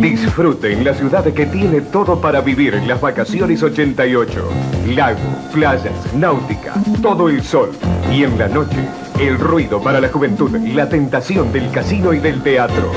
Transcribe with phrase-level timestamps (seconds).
[0.00, 4.48] Disfrute en la ciudad que tiene todo para vivir en las vacaciones 88.
[4.94, 5.18] Lago,
[5.52, 7.72] playas, náutica, todo el sol.
[8.10, 8.78] Y en la noche,
[9.20, 12.90] el ruido para la juventud, la tentación del casino y del teatro.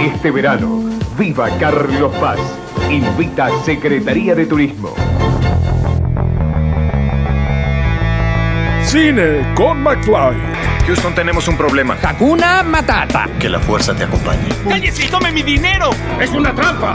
[0.00, 0.82] Este verano,
[1.18, 2.40] viva Carlos Paz.
[2.90, 4.94] Invita a Secretaría de Turismo.
[8.86, 10.36] Cine con McFly.
[10.86, 11.96] Houston, tenemos un problema.
[12.00, 13.26] Hakuna Matata.
[13.40, 14.46] Que la fuerza te acompañe.
[14.68, 15.90] ¡Cállese y tome mi dinero!
[16.20, 16.94] ¡Es una trampa!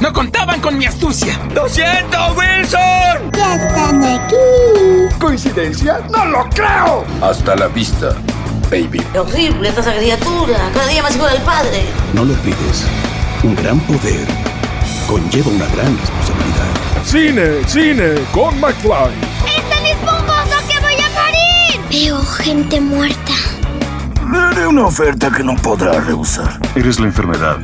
[0.00, 1.36] ¡No contaban con mi astucia!
[1.52, 3.32] ¡Lo siento, Wilson!
[3.32, 5.16] ¡Ya están aquí!
[5.18, 6.00] ¿Coincidencia?
[6.12, 7.04] ¡No lo creo!
[7.20, 8.10] Hasta la vista,
[8.70, 9.00] baby.
[9.12, 10.56] ¡Qué horrible esta criatura!
[10.72, 11.82] Cada día más igual al padre.
[12.12, 12.86] No lo olvides.
[13.42, 14.24] Un gran poder
[15.08, 17.04] conlleva una gran responsabilidad.
[17.04, 19.33] Cine, cine con McFly.
[21.96, 23.34] Veo gente muerta.
[24.28, 26.58] Le haré una oferta que no podrá rehusar.
[26.74, 27.58] Eres la enfermedad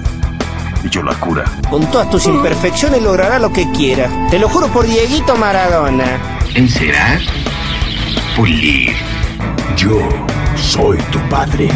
[0.84, 1.44] y yo la cura.
[1.68, 4.08] Con todas tus imperfecciones logrará lo que quiera.
[4.30, 6.20] Te lo juro por Dieguito Maradona.
[6.54, 7.18] Encerar,
[8.36, 8.94] pulir.
[9.76, 9.98] Yo
[10.60, 11.68] soy tu padre.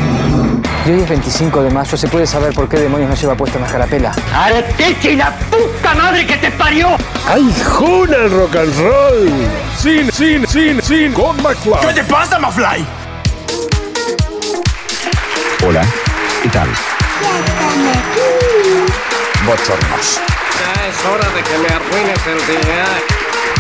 [0.87, 3.59] Y hoy es 25 de mayo, ¿se puede saber por qué demonios no lleva puesta
[3.59, 4.13] una carapela?
[4.35, 6.97] ¡Areteche y la puta madre que te parió!
[7.27, 9.33] ¡Ay, juna el rock and roll!
[9.79, 11.81] Cine, cine, cine, cine con McFly.
[11.81, 12.87] ¿Qué te pasa, Mafly?
[15.67, 15.83] Hola,
[16.43, 16.69] ¿qué tal?
[19.47, 20.21] Bochornos.
[20.61, 22.85] Ya es hora de que me arruines el día.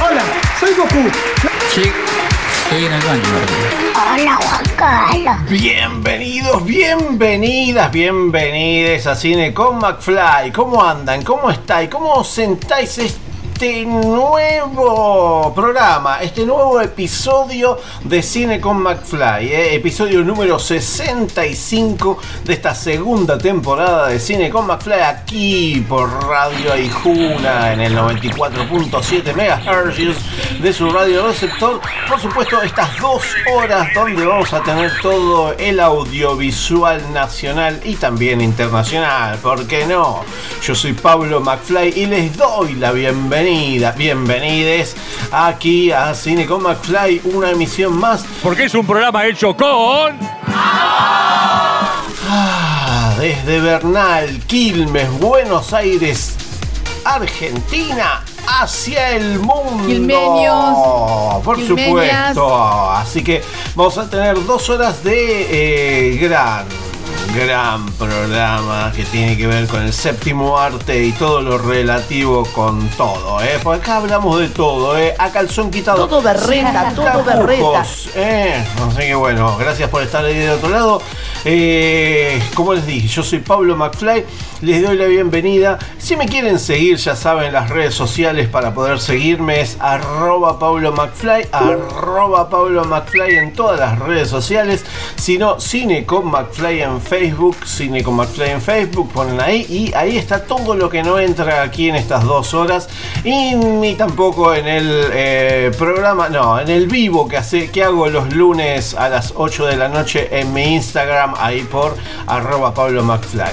[0.06, 0.22] Hola,
[0.60, 1.10] soy Goku.
[1.74, 1.92] Sí,
[2.64, 3.22] estoy en el baño.
[3.94, 5.50] Hola, Juan Carlos.
[5.50, 10.50] Bienvenidos, bienvenidas, bienvenides a Cine con McFly.
[10.52, 11.22] ¿Cómo andan?
[11.22, 11.90] ¿Cómo estáis?
[11.90, 13.23] ¿Cómo sentáis este
[13.62, 19.46] nuevo programa, este nuevo episodio de Cine con McFly?
[19.46, 19.74] eh?
[19.76, 27.72] Episodio número 65 de esta segunda temporada de Cine con McFly aquí por Radio Aijuna
[27.72, 31.80] en el 94.7 MHz de su radio receptor.
[32.08, 33.22] Por supuesto, estas dos
[33.54, 39.38] horas donde vamos a tener todo el audiovisual nacional y también internacional.
[39.38, 40.22] ¿Por qué no?
[40.62, 44.96] Yo soy Pablo McFly y les doy la bienvenida, bienvenides
[45.30, 50.18] aquí a Cine con McFly, una emisión más Porque es un programa hecho con...
[52.26, 56.36] Ah, desde Bernal, Quilmes, Buenos Aires,
[57.04, 59.84] Argentina, hacia el mundo.
[59.86, 62.28] Quilmeños, Por quilmeñas.
[62.34, 62.90] supuesto.
[62.92, 63.42] Así que
[63.74, 66.64] vamos a tener dos horas de eh, gran,
[67.34, 72.88] gran programa que tiene que ver con el séptimo arte y todo lo relativo con
[72.90, 73.42] todo.
[73.42, 73.58] ¿eh?
[73.62, 75.14] Porque acá hablamos de todo, ¿eh?
[75.18, 76.06] a calzón quitado.
[76.06, 77.84] Todo berreta, todo berreta.
[78.14, 78.64] ¿eh?
[78.86, 81.02] Así que bueno, gracias por estar ahí de otro lado.
[81.44, 84.24] Eh, como les dije, yo soy Pablo McFly,
[84.62, 85.78] les doy la bienvenida.
[85.98, 90.92] Si me quieren seguir, ya saben, las redes sociales para poder seguirme es arroba Pablo
[90.92, 94.84] McFly, arroba Pablo McFly en todas las redes sociales.
[95.16, 97.23] Si no, Cine con McFly en Facebook,
[97.64, 101.62] Cine con McFly en Facebook, ponen ahí y ahí está todo lo que no entra
[101.62, 102.88] aquí en estas dos horas
[103.24, 108.08] y ni tampoco en el eh, programa, no, en el vivo que, hace, que hago
[108.08, 111.96] los lunes a las 8 de la noche en mi Instagram, ahí por
[112.26, 113.52] arroba Pablo McFly.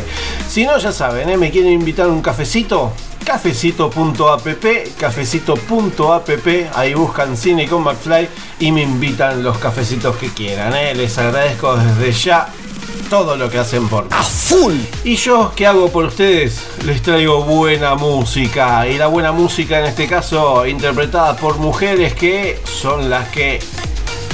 [0.49, 1.37] Si no, ya saben, ¿eh?
[1.37, 2.91] me quieren invitar un cafecito.
[3.23, 4.47] Cafecito.app,
[4.97, 6.29] cafecito.app,
[6.73, 8.27] ahí buscan cine con McFly
[8.59, 10.73] y me invitan los cafecitos que quieran.
[10.75, 10.95] ¿eh?
[10.95, 12.47] Les agradezco desde ya
[13.11, 14.09] todo lo que hacen por mí.
[14.13, 14.77] ¡A full!
[15.03, 16.65] Y yo, ¿qué hago por ustedes?
[16.85, 18.87] Les traigo buena música.
[18.87, 23.59] Y la buena música en este caso interpretada por mujeres que son las que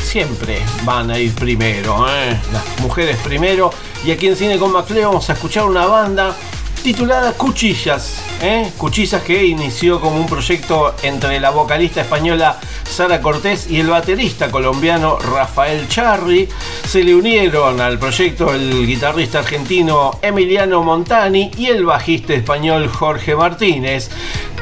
[0.04, 2.06] siempre van a ir primero.
[2.08, 2.40] ¿eh?
[2.54, 3.72] Las mujeres primero.
[4.06, 6.36] Y aquí en Cine con McFly vamos a escuchar una banda
[6.84, 8.22] titulada Cuchillas.
[8.42, 8.72] ¿eh?
[8.78, 14.50] Cuchillas que inició como un proyecto entre la vocalista española Sara Cortés y el baterista
[14.50, 16.48] colombiano Rafael Charri.
[16.86, 23.36] Se le unieron al proyecto el guitarrista argentino Emiliano Montani y el bajista español Jorge
[23.36, 24.10] Martínez.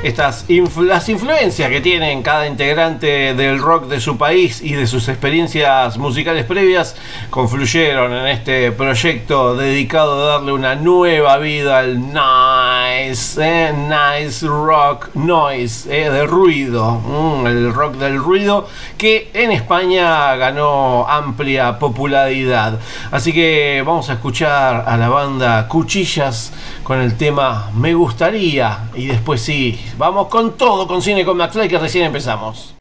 [0.05, 0.45] Estas
[0.77, 5.97] las influencias que tienen cada integrante del rock de su país y de sus experiencias
[5.97, 6.95] musicales previas
[7.31, 15.09] confluyeron en este proyecto dedicado a darle una nueva vida al nice, eh, nice rock
[15.15, 18.67] noise, eh, de ruido, mm, el rock del ruido
[18.99, 22.79] que en España ganó amplia popularidad.
[23.09, 26.53] Así que vamos a escuchar a la banda Cuchillas
[26.83, 31.67] con el tema Me gustaría y después sí, vamos con todo con Cine con McFly
[31.67, 32.75] que recién empezamos.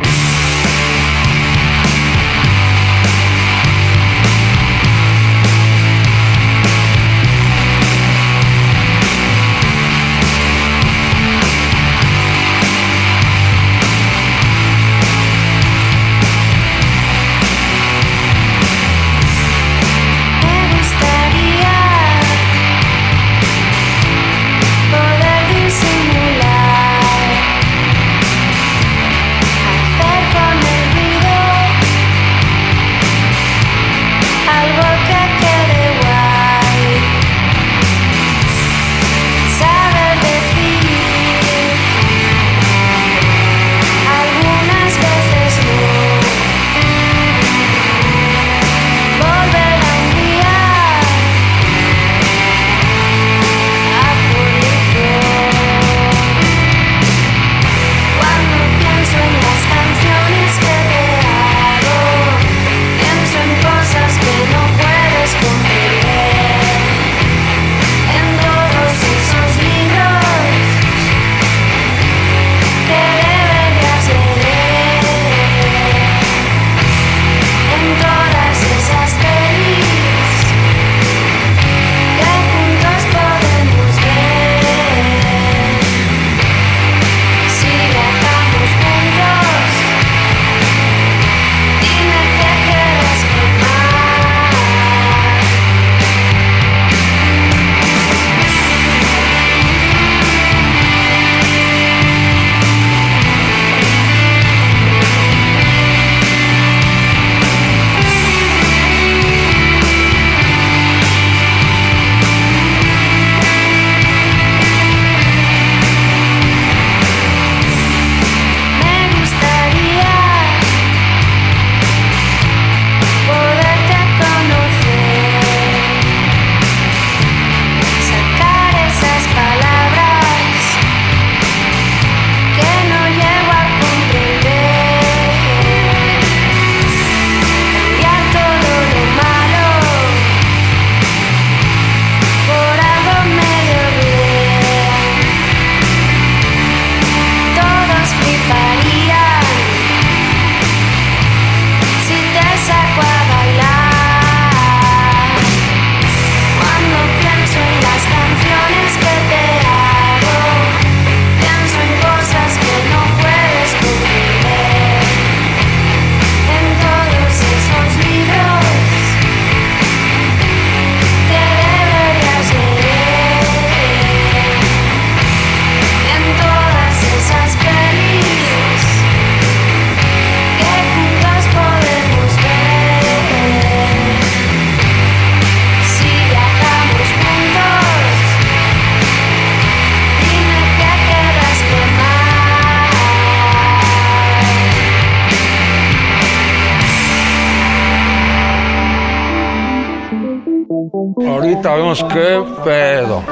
[202.02, 203.22] Qué pedo.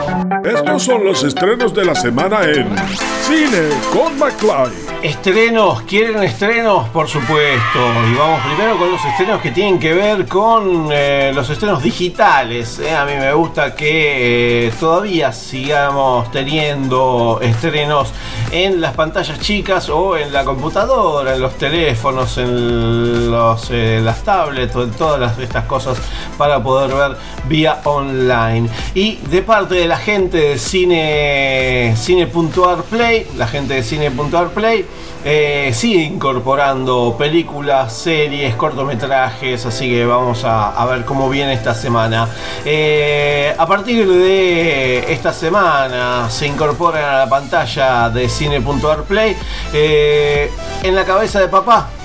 [0.44, 2.74] Estos son los estrenos de la semana en
[3.22, 4.92] Cine con McFly.
[5.02, 6.88] Estrenos, ¿quieren estrenos?
[6.90, 7.78] Por supuesto.
[8.10, 12.78] Y vamos primero con los estrenos que tienen que ver con eh, los estrenos digitales.
[12.78, 12.94] eh.
[12.94, 18.12] A mí me gusta que eh, todavía sigamos teniendo estrenos
[18.52, 24.22] en las pantallas chicas o en la computadora, en los teléfonos, en los, eh, las
[24.22, 25.98] tablets, o en todas las- estas cosas
[26.42, 28.68] para poder ver vía online.
[28.96, 34.84] Y de parte de la gente de cine cine.arplay, la gente de cine.arplay
[35.24, 42.26] eh, sigue incorporando películas, series, cortometrajes, así que vamos a, ver cómo viene esta semana.
[42.64, 49.36] Eh, a partir de esta semana se incorporan a la pantalla de cine.arplay
[49.72, 50.50] eh,
[50.82, 52.01] en la cabeza de papá.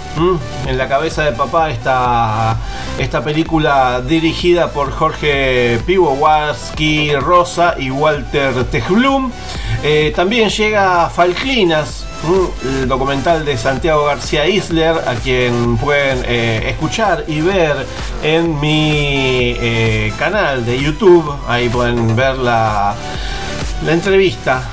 [0.65, 2.57] En la cabeza de papá esta,
[2.97, 9.31] esta película dirigida por Jorge Piwowarski Rosa y Walter Tejblum.
[9.83, 12.05] Eh, también llega Falclinas,
[12.63, 17.85] el documental de Santiago García Isler, a quien pueden eh, escuchar y ver
[18.23, 21.31] en mi eh, canal de YouTube.
[21.47, 22.95] Ahí pueden ver la,
[23.85, 24.63] la entrevista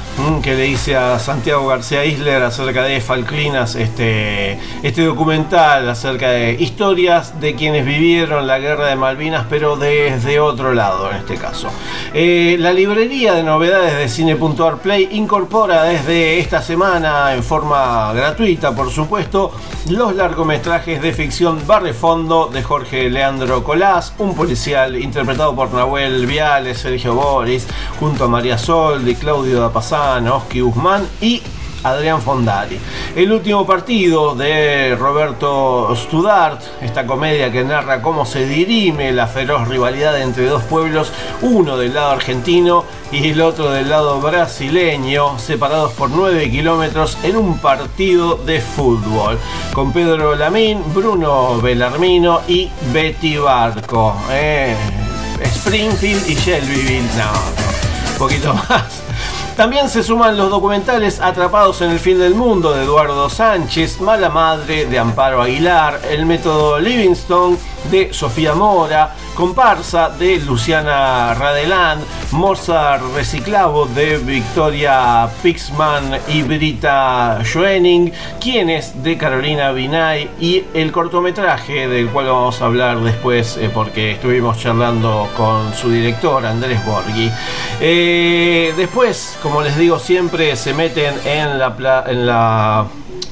[0.42, 6.52] que le hice a Santiago García Isler acerca de Falklinas, este, este documental acerca de
[6.52, 11.68] historias de quienes vivieron la guerra de Malvinas, pero desde otro lado en este caso.
[12.12, 18.90] Eh, la librería de novedades de Cine.arplay incorpora desde esta semana en forma gratuita, por
[18.90, 19.52] supuesto,
[19.88, 26.78] los largometrajes de ficción Barrefondo de Jorge Leandro Colás, un policial interpretado por Nahuel Viales,
[26.78, 27.66] Sergio Boris,
[27.98, 29.60] junto a María Soldi, Claudio
[30.04, 31.40] Dapazán, Oski Guzmán y
[31.82, 32.78] Adrián Fondari.
[33.16, 39.68] El último partido de Roberto Studart, esta comedia que narra cómo se dirime la feroz
[39.68, 45.92] rivalidad entre dos pueblos, uno del lado argentino y el otro del lado brasileño, separados
[45.92, 49.38] por 9 kilómetros en un partido de fútbol,
[49.74, 54.16] con Pedro Lamín, Bruno Bellarmino y Betty Barco.
[54.30, 54.74] Eh,
[55.42, 59.03] Springfield y Shelbyville, no, un poquito más.
[59.56, 64.28] También se suman los documentales Atrapados en el fin del mundo de Eduardo Sánchez, Mala
[64.28, 67.56] Madre de Amparo Aguilar, El método Livingstone
[67.88, 78.12] de Sofía Mora, Comparsa de Luciana Radeland, Mozart Reciclavo de Victoria Pixman y Brita Schoening,
[78.40, 84.12] Quienes de Carolina Binay y el cortometraje del cual vamos a hablar después eh, porque
[84.12, 87.30] estuvimos charlando con su director Andrés Borghi.
[87.80, 92.86] Eh, después, como les digo siempre, se meten en la, en la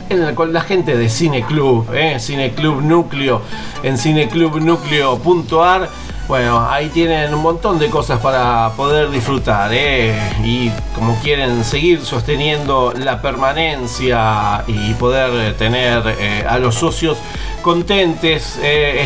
[0.09, 2.19] en la- con la gente de Cine Club, ¿eh?
[2.21, 3.43] Cine Club Núcleo,
[3.83, 5.89] en cineclubnucleo.ar.
[6.29, 10.15] Bueno, ahí tienen un montón de cosas para poder disfrutar, ¿eh?
[10.45, 17.19] Y como quieren seguir sosteniendo la permanencia y poder tener eh, a los socios
[17.61, 19.03] contentes, eh,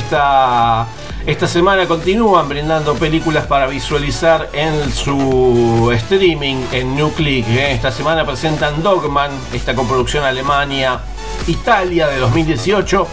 [1.27, 7.49] esta semana continúan brindando películas para visualizar en su streaming en Nuclick.
[7.49, 7.73] ¿eh?
[7.73, 11.01] Esta semana presentan Dogman, esta coproducción Alemania.
[11.47, 13.07] Italia de 2018,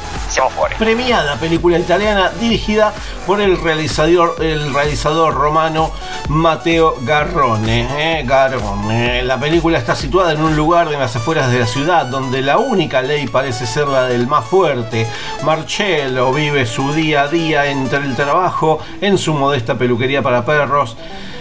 [0.79, 2.93] premiada película italiana dirigida
[3.27, 5.91] por el realizador, el realizador romano
[6.29, 7.87] Matteo Garrone.
[7.97, 8.23] ¿eh?
[8.25, 9.23] Garrone.
[9.23, 12.57] La película está situada en un lugar en las afueras de la ciudad donde la
[12.57, 15.07] única ley parece ser la del más fuerte.
[15.43, 20.97] Marcello vive su día a día entre el trabajo en su modesta peluquería para perros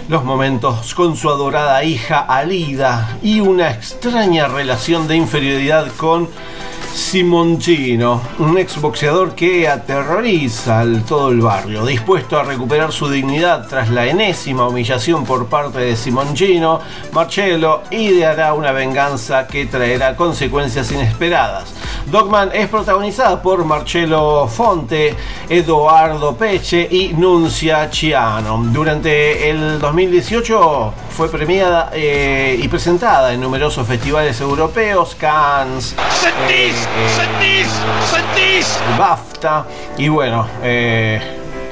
[0.08, 6.28] los momentos con su adorada hija Alida y una extraña relación de inferioridad con
[6.94, 13.88] Simoncino, un exboxeador que aterroriza al todo el barrio, dispuesto a recuperar su dignidad tras
[13.90, 16.80] la enésima humillación por parte de Simoncino,
[17.12, 21.72] Marcello ideará una venganza que traerá consecuencias inesperadas.
[22.10, 25.14] Dogman es protagonizada por Marcello Fonte,
[25.48, 28.60] Eduardo Peche y Nuncia Ciano.
[28.66, 35.94] Durante el 2018 fue premiada eh, y presentada en numerosos festivales europeos, Cannes,
[36.82, 37.62] eh,
[38.90, 41.20] el BAFTA y bueno, eh,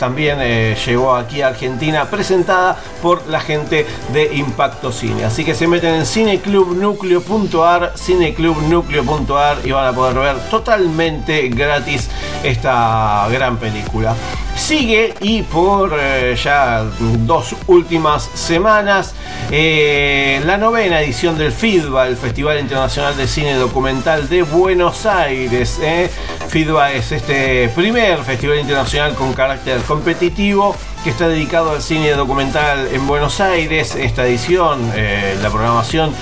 [0.01, 5.25] también eh, llegó aquí a Argentina presentada por la gente de Impacto Cine.
[5.25, 12.09] Así que se meten en cineclubnucleo.ar, cineclubnucleo.ar y van a poder ver totalmente gratis
[12.43, 14.17] esta gran película.
[14.61, 16.85] Sigue y por eh, ya
[17.21, 19.15] dos últimas semanas
[19.51, 25.79] eh, la novena edición del FIDBA, el Festival Internacional de Cine Documental de Buenos Aires.
[25.83, 26.11] eh.
[26.49, 32.89] FIDBA es este primer festival internacional con carácter competitivo que está dedicado al cine documental
[32.93, 33.95] en Buenos Aires.
[33.95, 36.13] Esta edición, eh, la programación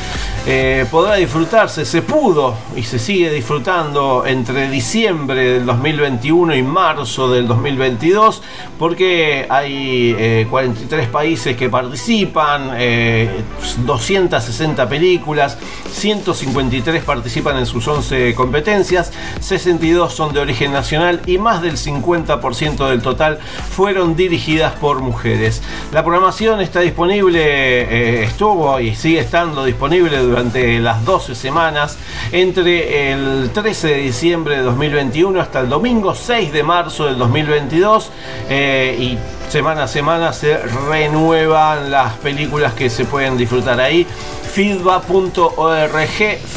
[0.51, 7.31] eh, podrá disfrutarse, se pudo y se sigue disfrutando entre diciembre del 2021 y marzo
[7.31, 8.43] del 2022
[8.79, 13.43] porque hay eh, 43 países que participan, eh,
[13.85, 15.59] 260 películas,
[15.93, 22.89] 153 participan en sus 11 competencias, 62 son de origen nacional y más del 50%
[22.89, 23.39] del total
[23.71, 25.63] fueron dirigidas por mujeres.
[25.93, 31.99] La programación está disponible, eh, estuvo y sigue estando disponible durante las 12 semanas
[32.33, 38.11] entre el 13 de diciembre de 2021 hasta el domingo 6 de marzo del 2022
[38.49, 39.19] eh, y
[39.51, 44.07] semana a semana se renuevan las películas que se pueden disfrutar ahí
[44.53, 45.99] fidba.org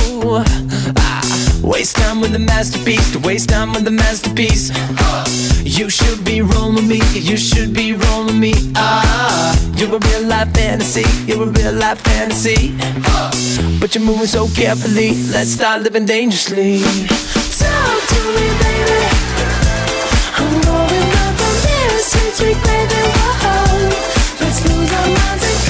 [0.96, 4.70] Ah, waste time with the masterpiece, to waste time with the masterpiece.
[5.64, 8.54] You should be rolling me, you should be rolling me.
[8.76, 12.76] Ah, you're a real life fantasy, you're a real life fantasy.
[13.80, 16.80] But you're moving so carefully, let's start living dangerously.
[17.58, 19.02] Talk to me, baby.
[20.38, 23.02] I'm going up this sweet, sweet gravy.
[23.42, 23.88] Whoa,
[24.40, 25.63] let's lose our minds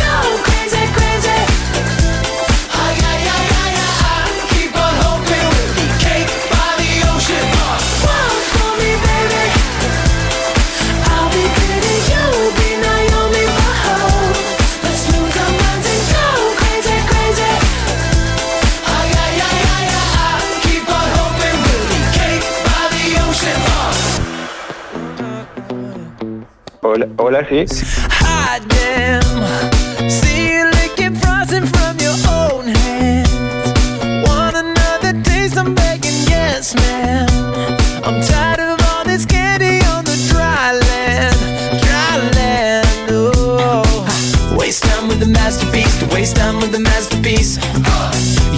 [41.82, 42.86] dry land.
[43.10, 46.00] Oh, waste time with the masterpiece.
[46.00, 47.58] With masterpiece.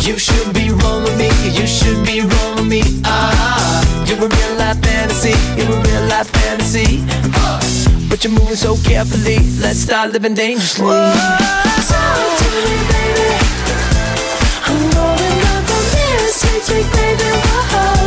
[0.07, 1.31] You should be rolling me.
[1.51, 2.83] You should be rolling me.
[3.05, 5.35] Ah, you're a real life fantasy.
[5.57, 7.66] You're a real life fantasy.
[8.17, 9.41] But you're moving so carefully.
[9.61, 10.87] Let's start living dangerously.
[10.87, 11.13] Talk
[12.41, 13.29] to me, baby.
[14.65, 17.29] I'm rolling up on this sweet baby.
[17.77, 18.06] Whoa,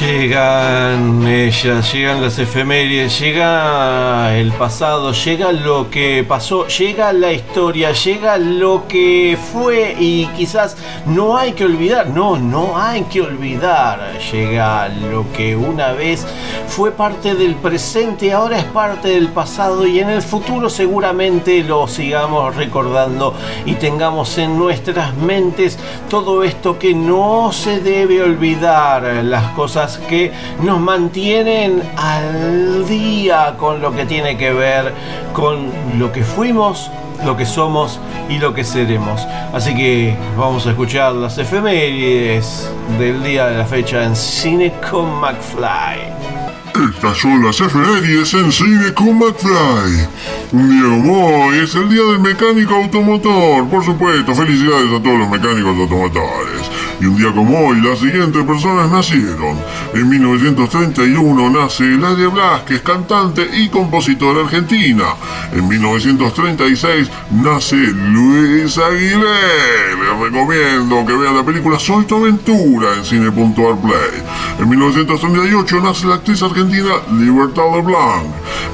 [0.00, 7.92] Llegan ellas, llegan las efemérides, llega el pasado, llega lo que pasó, llega la historia,
[7.92, 10.76] llega lo que fue y quizás
[11.06, 16.26] no hay que olvidar, no, no hay que olvidar, llega lo que una vez
[16.74, 21.86] fue parte del presente, ahora es parte del pasado y en el futuro seguramente lo
[21.86, 23.32] sigamos recordando
[23.64, 25.78] y tengamos en nuestras mentes
[26.10, 30.32] todo esto que no se debe olvidar, las cosas que
[30.64, 34.92] nos mantienen al día con lo que tiene que ver
[35.32, 36.90] con lo que fuimos,
[37.24, 39.24] lo que somos y lo que seremos.
[39.52, 45.20] Así que vamos a escuchar las efemérides del día de la fecha en Cine con
[45.20, 46.33] McFly.
[46.74, 50.08] Estas son las efemérides en Cine con McFly.
[50.50, 53.68] Un día como hoy es el día del mecánico automotor.
[53.68, 56.68] Por supuesto, felicidades a todos los mecánicos automotores.
[57.00, 59.56] Y un día como hoy, las siguientes personas nacieron.
[59.94, 65.04] En 1931 nace Eladia Blasquez, cantante y compositora argentina.
[65.52, 69.94] En 1936 nace Luis Aguilé.
[69.96, 74.24] Les recomiendo que vean la película Soy tu aventura en cine.arplay.
[74.58, 78.26] En 1938 nace la actriz argentina Libertad Leblanc.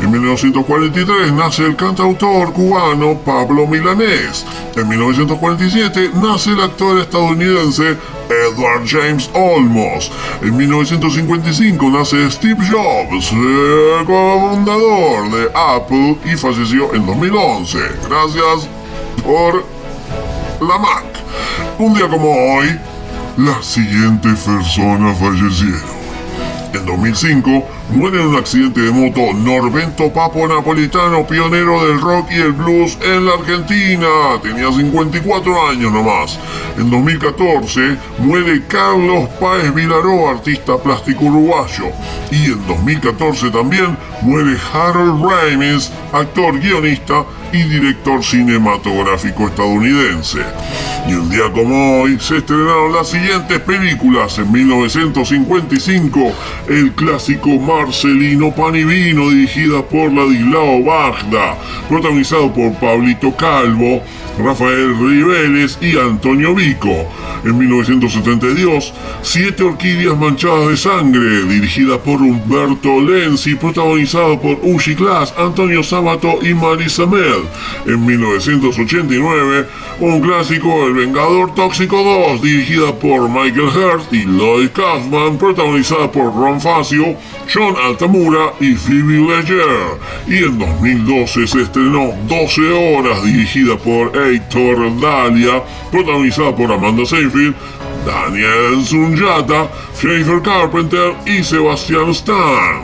[0.03, 4.46] En 1943 nace el cantautor cubano Pablo Milanés.
[4.76, 7.96] En 1947 nace el actor estadounidense
[8.31, 10.11] Edward James Olmos.
[10.42, 13.31] En 1955 nace Steve Jobs,
[14.07, 17.79] cofundador de Apple y falleció en 2011.
[18.09, 18.68] Gracias
[19.22, 19.64] por
[20.61, 21.05] la Mac.
[21.79, 22.79] Un día como hoy,
[23.37, 26.00] las siguientes personas fallecieron.
[26.72, 32.37] En 2005 muere en un accidente de moto Norberto Papo Napolitano, pionero del rock y
[32.37, 34.07] el blues en la Argentina.
[34.42, 36.38] Tenía 54 años nomás.
[36.79, 41.87] En 2014 muere Carlos Páez Vilaró, artista plástico uruguayo.
[42.31, 50.40] Y en 2014 también muere Harold Ramis, actor, guionista y director cinematográfico estadounidense.
[51.09, 54.38] Y un día como hoy se estrenaron las siguientes películas.
[54.38, 56.33] En 1955,
[56.68, 61.57] el clásico Marcelino Pan y Vino, dirigida por Ladislao Bagda,
[61.88, 64.03] protagonizado por Pablito Calvo,
[64.38, 66.95] Rafael Riveles y Antonio Vico.
[67.43, 75.33] En 1972, Siete Orquídeas Manchadas de Sangre, dirigida por Humberto Lenzi, protagonizado por Ushi Glass,
[75.38, 77.45] Antonio Sabato y Marisa Mel.
[77.87, 79.66] En 1989,
[80.01, 86.35] un clásico, El Vengador Tóxico 2, dirigida por Michael Hurt y Lloyd Kaufman, protagonizada por
[86.35, 87.16] Ron Facio,
[87.53, 89.98] John Altamura y Phoebe Ledger.
[90.26, 97.52] Y en 2012 se estrenó 12 horas, dirigida por Héctor Dalia, protagonizada por Amanda Seyfried,
[98.06, 102.83] Daniel Zunjata, Jennifer Carpenter y Sebastian Stan.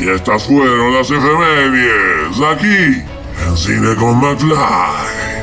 [0.00, 3.02] Y estas fueron las efemérides aquí
[3.46, 5.35] en Cine con McFly.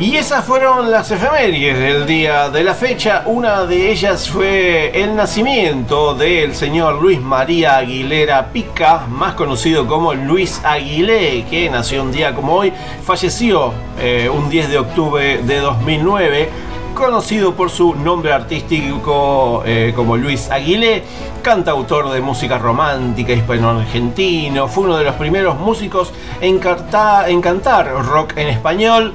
[0.00, 3.24] Y esas fueron las efemérides del día de la fecha.
[3.26, 10.14] Una de ellas fue el nacimiento del señor Luis María Aguilera Pica, más conocido como
[10.14, 12.72] Luis Aguilé, que nació un día como hoy.
[13.02, 16.48] Falleció eh, un 10 de octubre de 2009
[16.94, 21.02] conocido por su nombre artístico eh, como Luis Aguilé,
[21.42, 26.60] cantautor de música romántica hispano-argentino, fue uno de los primeros músicos en,
[27.28, 29.12] en cantar rock en español,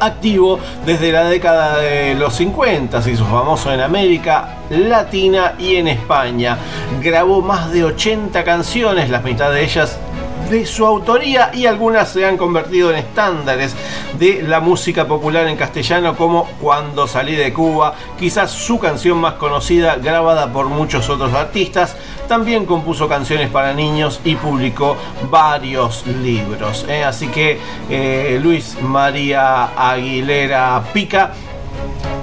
[0.00, 5.88] activo desde la década de los 50, se hizo famoso en América Latina y en
[5.88, 6.56] España.
[7.02, 9.98] Grabó más de 80 canciones, la mitad de ellas
[10.50, 13.74] de su autoría y algunas se han convertido en estándares
[14.18, 19.34] de la música popular en castellano como Cuando salí de Cuba, quizás su canción más
[19.34, 21.96] conocida grabada por muchos otros artistas.
[22.28, 24.96] También compuso canciones para niños y publicó
[25.30, 26.86] varios libros.
[26.88, 27.04] ¿eh?
[27.04, 27.58] Así que
[27.90, 31.32] eh, Luis María Aguilera Pica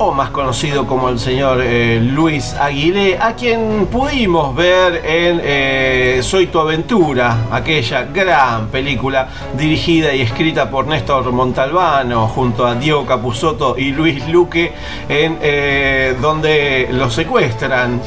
[0.02, 6.22] o más conocido como el señor eh, Luis Aguilé, a quien pudimos ver en eh,
[6.24, 13.06] Soy tu aventura, aquella gran película dirigida y escrita por Néstor Montalbano junto a Diego
[13.06, 14.74] Capusotto y Luis Luque,
[15.08, 18.02] en eh, donde lo secuestran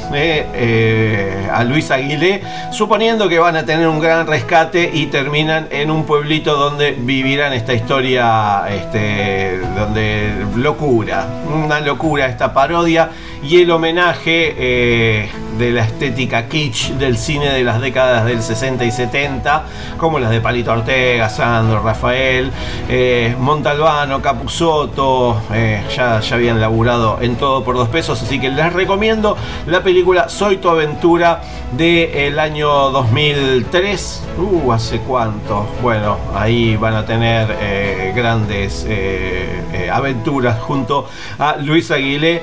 [1.52, 6.04] a Luis Aguilé, suponiendo que van a tener un gran rescate y terminan en un
[6.04, 13.11] pueblito donde vivirán esta historia, este, donde locura, una locura esta parodia
[13.42, 18.84] y el homenaje eh, de la estética kitsch del cine de las décadas del 60
[18.84, 19.64] y 70,
[19.98, 22.50] como las de Palito Ortega, Sandro, Rafael,
[22.88, 28.50] eh, Montalbano, Capusotto, eh, ya, ya habían laburado en todo por dos pesos, así que
[28.50, 29.36] les recomiendo
[29.66, 34.22] la película Soy tu aventura del año 2003.
[34.38, 35.66] Uh, ¿hace cuánto?
[35.82, 42.42] Bueno, ahí van a tener eh, grandes eh, aventuras junto a Luis Aguilé,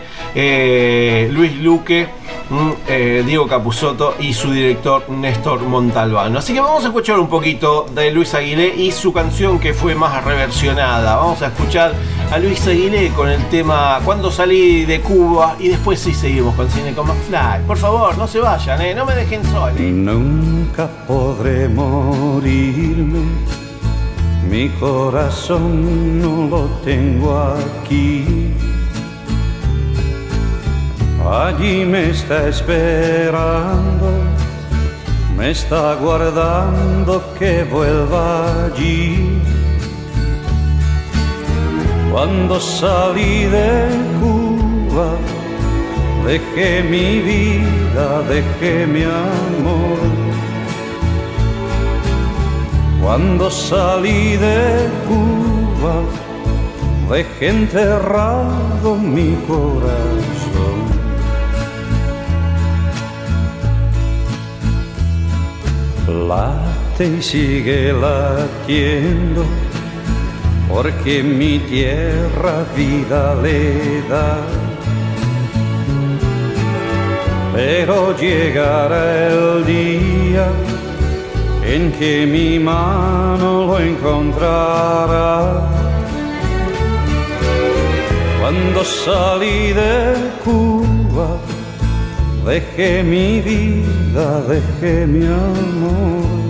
[1.32, 2.08] Luis Luque,
[2.88, 6.40] eh, Diego Capusotto y su director Néstor Montalbano.
[6.40, 9.96] Así que vamos a escuchar un poquito de Luis Aguilé y su canción que fue
[9.96, 11.16] más reversionada.
[11.16, 11.94] Vamos a escuchar
[12.32, 16.70] a Luis Aguilé con el tema Cuando salí de Cuba y después sí seguimos con
[16.70, 17.66] Cine con McFly.
[17.66, 19.74] Por favor, no se vayan, eh, no me dejen solo.
[19.78, 23.20] Nunca podré morirme,
[24.50, 28.54] mi corazón no lo tengo aquí.
[31.32, 34.10] Allí me está esperando,
[35.38, 39.42] me está guardando que vuelva allí.
[42.12, 43.88] Cuando salí de
[44.20, 45.12] Cuba,
[46.28, 50.00] dejé mi vida, dejé mi amor.
[53.02, 55.96] Cuando salí de Cuba,
[57.10, 60.91] dejé enterrado mi corazón.
[66.08, 69.46] Late y sigue latiendo,
[70.68, 74.38] porque mi tierra vida le da.
[77.54, 80.48] Pero llegará el día
[81.64, 85.68] en que mi mano lo encontrará.
[88.40, 90.81] Cuando salí de Cuba,
[92.52, 96.42] dejé mi vida, dejé mi amor.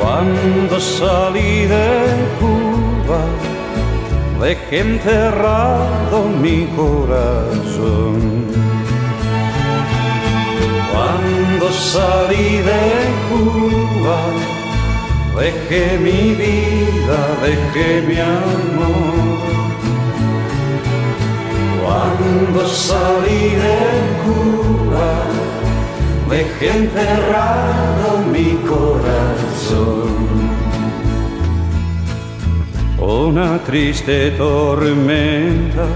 [0.00, 1.88] Cuando salí de
[2.40, 3.22] Cuba,
[4.42, 8.16] dejé enterrado mi corazón.
[10.92, 12.84] Cuando salí de
[13.28, 14.20] Cuba,
[15.38, 19.29] dejé mi vida, dejé mi amor.
[21.90, 23.78] Cuando salí de
[24.22, 25.10] Cuba,
[26.30, 30.14] dejé enterrado mi corazón.
[32.96, 35.86] Una triste tormenta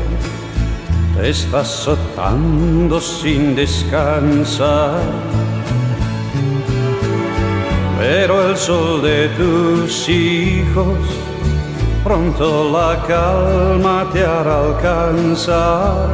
[1.22, 5.00] está azotando sin descansar.
[8.00, 11.23] Pero el sol de tus hijos
[12.04, 16.10] pronto la calma te hará alcanzar.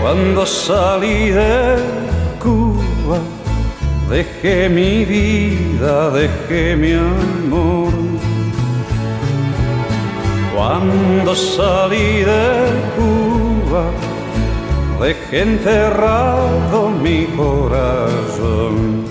[0.00, 1.76] Cuando salí de
[2.42, 3.18] Cuba,
[4.10, 7.92] dejé mi vida, dejé mi amor.
[10.54, 12.48] Cuando salí de
[12.96, 13.84] Cuba,
[15.00, 19.01] dejé enterrado mi corazón.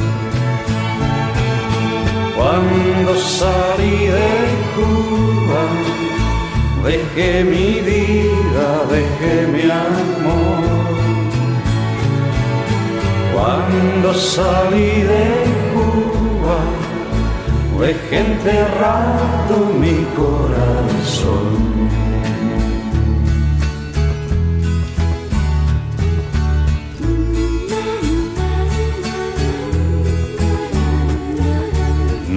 [2.41, 4.33] Cuando salí de
[4.75, 5.63] Cuba,
[6.83, 10.81] dejé mi vida, dejé mi amor.
[13.31, 15.25] Cuando salí de
[15.71, 16.57] Cuba,
[17.79, 21.70] dejé enterrado mi corazón.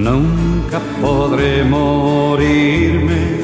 [0.05, 3.41] Nunca podré morirme,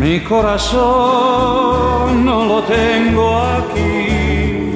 [0.00, 4.72] mi corazón no lo tengo aquí.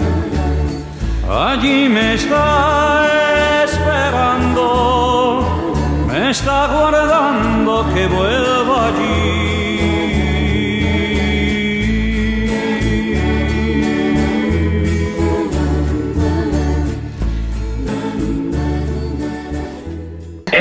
[1.29, 5.45] Allí me está esperando,
[6.07, 9.62] me está guardando que vuelva allí.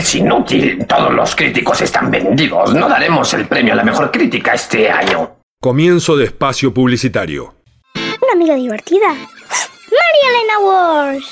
[0.02, 2.74] Es inútil, todos los críticos están vendidos.
[2.74, 5.34] No daremos el premio a la mejor crítica este año.
[5.62, 7.54] Comienzo de espacio publicitario.
[7.94, 9.10] Una amiga divertida.
[9.10, 11.32] María Elena Walsh.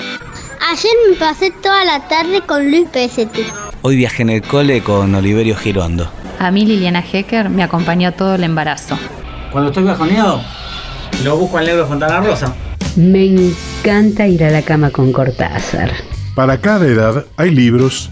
[0.69, 3.43] Ayer me pasé toda la tarde con Luis Pesetti.
[3.81, 6.11] Hoy viajé en el cole con Oliverio Girondo.
[6.37, 8.99] A mí Liliana Hecker me acompañó todo el embarazo.
[9.51, 10.43] Cuando estoy bajoneado,
[11.23, 12.53] lo busco al negro Fontana Rosa.
[12.95, 15.91] Me encanta ir a la cama con Cortázar.
[16.35, 18.11] Para cada edad hay libros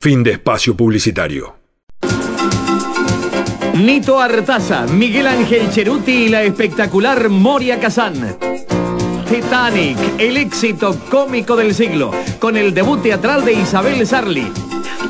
[0.00, 1.56] Fin de espacio publicitario.
[3.74, 8.36] Nito Artaza, Miguel Ángel Cheruti y la espectacular Moria Kazan.
[9.28, 14.52] Titanic, el éxito cómico del siglo, con el debut teatral de Isabel Sarli.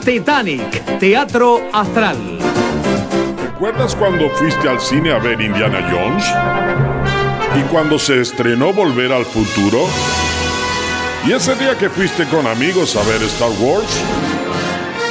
[0.05, 2.17] Titanic, Teatro Astral.
[3.43, 6.25] ¿Recuerdas cuando fuiste al cine a ver Indiana Jones?
[7.59, 9.87] ¿Y cuando se estrenó Volver al Futuro?
[11.27, 14.03] ¿Y ese día que fuiste con amigos a ver Star Wars?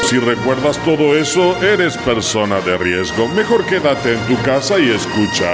[0.05, 3.27] Si recuerdas todo eso, eres persona de riesgo.
[3.29, 5.49] Mejor quédate en tu casa y escucha.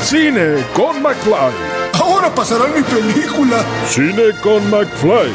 [0.00, 1.52] Cine con McFly.
[2.00, 3.64] Ahora pasará mi película.
[3.88, 5.32] Cine con McFly.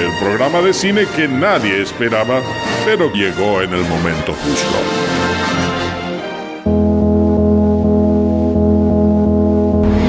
[0.00, 2.40] El programa de cine que nadie esperaba,
[2.86, 4.78] pero llegó en el momento justo.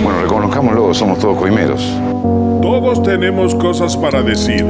[0.04, 1.82] Bueno, reconozcámoslo, somos todos coimeros.
[2.62, 4.66] Todos tenemos cosas para decir.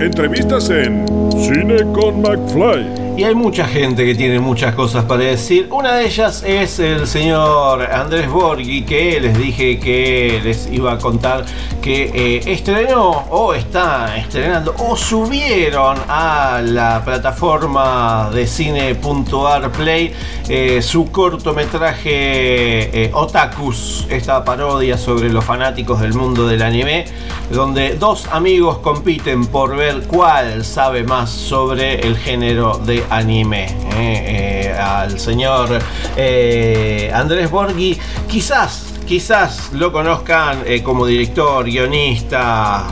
[0.00, 1.09] Entrevistas en
[1.40, 2.99] Cine con McFly.
[3.20, 5.68] Y hay mucha gente que tiene muchas cosas para decir.
[5.70, 10.96] Una de ellas es el señor Andrés Borghi, que les dije que les iba a
[10.96, 11.44] contar
[11.82, 20.14] que eh, estrenó o está estrenando o subieron a la plataforma de cine.ar Play
[20.48, 27.04] eh, su cortometraje eh, Otakus, esta parodia sobre los fanáticos del mundo del anime,
[27.50, 33.64] donde dos amigos compiten por ver cuál sabe más sobre el género de anime.
[33.96, 35.78] eh, eh, al señor
[36.16, 42.86] eh, Andrés Borghi, quizás, quizás lo conozcan como director, guionista.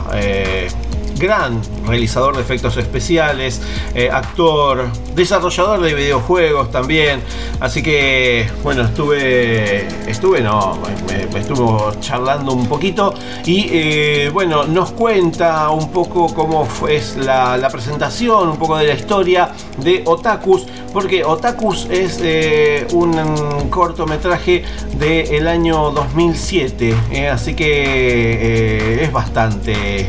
[1.19, 3.61] Gran realizador de efectos especiales,
[3.93, 7.21] eh, actor, desarrollador de videojuegos también.
[7.59, 13.13] Así que, bueno, estuve, estuve, no, me, estuvo charlando un poquito
[13.45, 18.93] y, eh, bueno, nos cuenta un poco cómo es la, presentación, un poco de la
[18.93, 24.63] historia de Otakus, porque Otakus es eh, un cortometraje
[24.97, 30.07] del año 2007, eh, así que es bastante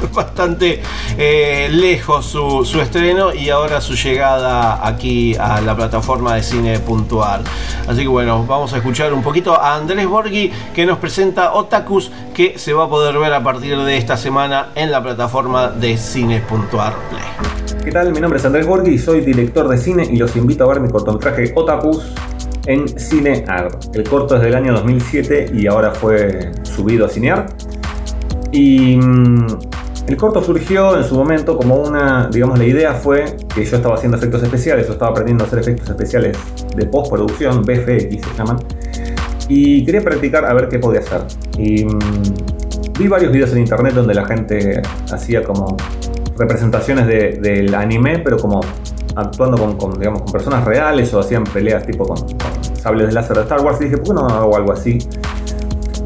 [0.14, 0.80] bastante
[1.18, 7.42] eh, lejos su, estreno y ahora su llegada aquí a la plataforma de cine.ar.
[7.86, 12.10] Así que bueno, vamos a escuchar un poquito a Andrés Borghi que nos presenta Otakus
[12.34, 15.96] que se va a poder ver a partir de esta semana en la plataforma de
[15.96, 17.82] cine.ar Play.
[17.84, 18.12] ¿Qué tal?
[18.12, 20.88] Mi nombre es Andrés Borghi soy director de cine y los invito a ver mi
[20.88, 22.12] cortometraje Otakus
[22.66, 23.70] en Cinear.
[23.94, 27.46] El corto es del año 2007 y ahora fue subido a Cinear.
[28.52, 29.69] Y mm,
[30.10, 33.94] el corto surgió en su momento como una, digamos, la idea fue que yo estaba
[33.94, 36.36] haciendo efectos especiales, yo estaba aprendiendo a hacer efectos especiales
[36.76, 38.58] de postproducción, BFX se llaman,
[39.48, 41.22] y quería practicar a ver qué podía hacer.
[41.58, 41.98] Y mm,
[42.98, 45.76] vi varios videos en internet donde la gente hacía como
[46.36, 48.60] representaciones de- del anime, pero como
[49.14, 53.12] actuando con, con, digamos, con personas reales o hacían peleas tipo con, con sables de
[53.12, 54.98] láser de Star Wars y dije, ¿por qué no hago algo así?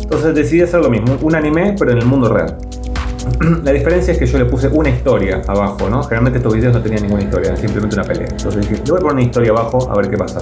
[0.02, 2.56] Entonces decidí hacer lo mismo, un anime pero en el mundo real.
[3.64, 6.02] La diferencia es que yo le puse una historia abajo, ¿no?
[6.02, 8.28] Generalmente estos videos no tenían ninguna historia, simplemente una pelea.
[8.30, 10.40] Entonces dije, le voy a poner una historia abajo a ver qué pasa.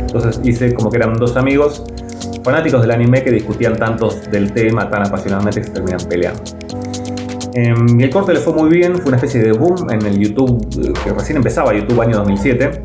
[0.00, 1.84] Entonces hice como que eran dos amigos
[2.42, 6.42] fanáticos del anime que discutían tantos del tema tan apasionadamente que se terminan peleando.
[7.54, 10.18] Em, y el corte le fue muy bien, fue una especie de boom en el
[10.18, 12.82] YouTube, eh, que recién empezaba YouTube año 2007.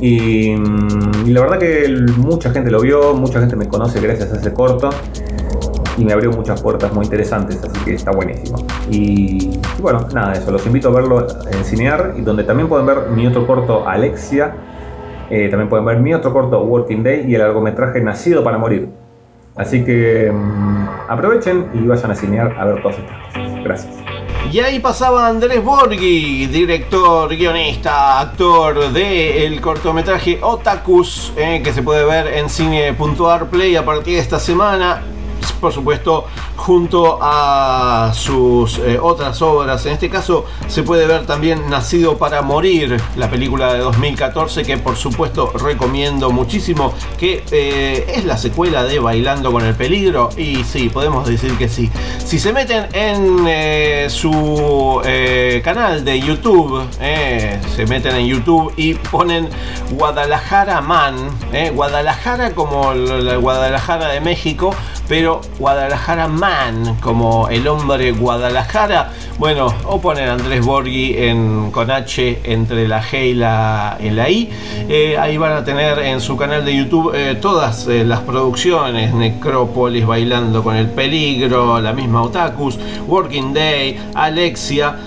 [0.00, 4.32] Y, mm, y la verdad que mucha gente lo vio, mucha gente me conoce gracias
[4.32, 4.90] a ese corto.
[5.96, 8.58] Y me abrió muchas puertas muy interesantes, así que está buenísimo.
[8.90, 13.10] Y, bueno, nada, eso, los invito a verlo en Cinear, y donde también pueden ver
[13.10, 14.54] mi otro corto Alexia,
[15.30, 18.88] eh, también pueden ver mi otro corto Working Day y el largometraje Nacido para Morir.
[19.56, 23.64] Así que mm, aprovechen y vayan a Cinear a ver todas estas cosas.
[23.64, 23.94] Gracias.
[24.52, 32.04] Y ahí pasaba Andrés Borghi, director, guionista, actor del cortometraje Otakus, eh, que se puede
[32.04, 35.02] ver en cine.arplay a partir de esta semana.
[35.52, 36.26] Por supuesto,
[36.56, 39.84] junto a sus eh, otras obras.
[39.86, 44.78] En este caso se puede ver también Nacido para Morir, la película de 2014 que
[44.78, 50.30] por supuesto recomiendo muchísimo, que eh, es la secuela de Bailando con el Peligro.
[50.36, 51.90] Y sí, podemos decir que sí.
[52.24, 55.00] Si se meten en eh, su
[55.62, 59.48] canal de YouTube, se meten en YouTube y ponen
[59.90, 61.16] Guadalajara Man,
[61.74, 64.74] Guadalajara como la Guadalajara de México,
[65.08, 69.12] pero Guadalajara Man, como el hombre Guadalajara.
[69.36, 73.98] Bueno, o ponen Andrés Borghi en, con H entre la G y la,
[74.30, 74.48] I.
[74.88, 79.12] Eh, ahí van a tener en su canal de YouTube eh, todas eh, las producciones:
[79.12, 82.78] Necrópolis, Bailando con el Peligro, la misma Otakus,
[83.08, 84.98] Working Day, Alexia,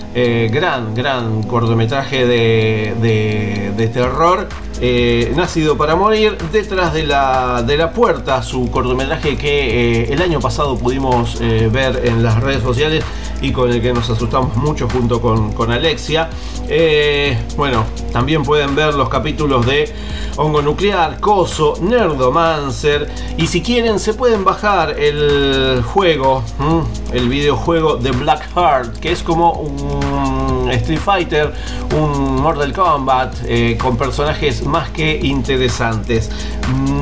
[0.50, 4.46] gran, gran cortometraje de, terror.
[5.34, 10.76] Nacido para Morir, detrás de la, de la puerta, su cortometraje que el año pasado
[10.76, 13.04] pudimos ver en las redes sociales
[13.40, 16.30] y con el que nos asustamos mucho junto con, con Alexia.
[17.56, 19.92] bueno, también pueden ver los capítulos de
[20.36, 26.42] Hongo Nuclear, Coso, Nerdomancer y si quieren se pueden bajar el juego,
[27.12, 31.52] el videojuego de Black Heart, que es como un Street Fighter,
[31.96, 33.34] un Mortal Kombat
[33.78, 36.30] con personajes más que interesantes.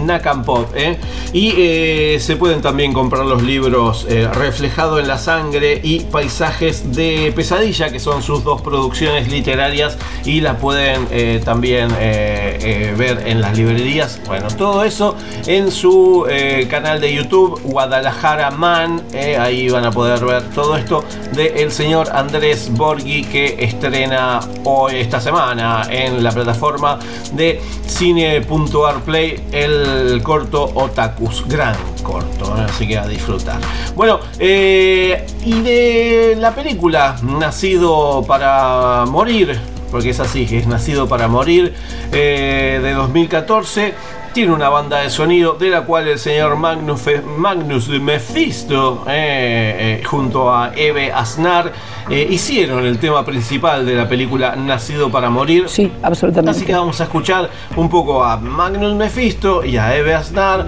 [0.04, 0.70] Nakam Pop.
[0.74, 0.98] ¿eh?
[1.32, 6.92] Y eh, se pueden también comprar los libros eh, Reflejado en la Sangre y Paisajes
[6.92, 11.06] de Pesadilla, que son sus dos producciones literarias y las pueden
[11.44, 14.20] también ver en las librerías.
[14.26, 15.14] Bueno, todo eso
[15.46, 16.26] en su
[16.68, 19.04] canal de YouTube, Guadalajara Man.
[19.38, 24.96] ahí van a poder ver todo esto de el señor Andrés Borghi que estrena hoy,
[24.96, 26.98] esta semana, en la plataforma
[27.34, 33.60] de cine.arplay el corto Otakus, gran corto, así que a disfrutar.
[33.94, 39.58] Bueno, eh, y de la película Nacido para Morir,
[39.90, 41.74] porque es así, es Nacido para Morir,
[42.12, 43.94] eh, de 2014
[44.36, 47.04] tiene una banda de sonido de la cual el señor Magnus,
[47.38, 51.72] Magnus Mephisto eh, junto a Eve Asnar
[52.10, 55.70] hicieron el tema principal de la película Nacido para Morir.
[55.70, 56.50] Sí, absolutamente.
[56.50, 60.66] Así que vamos a escuchar un poco a Magnus Mephisto y a Eve Asnar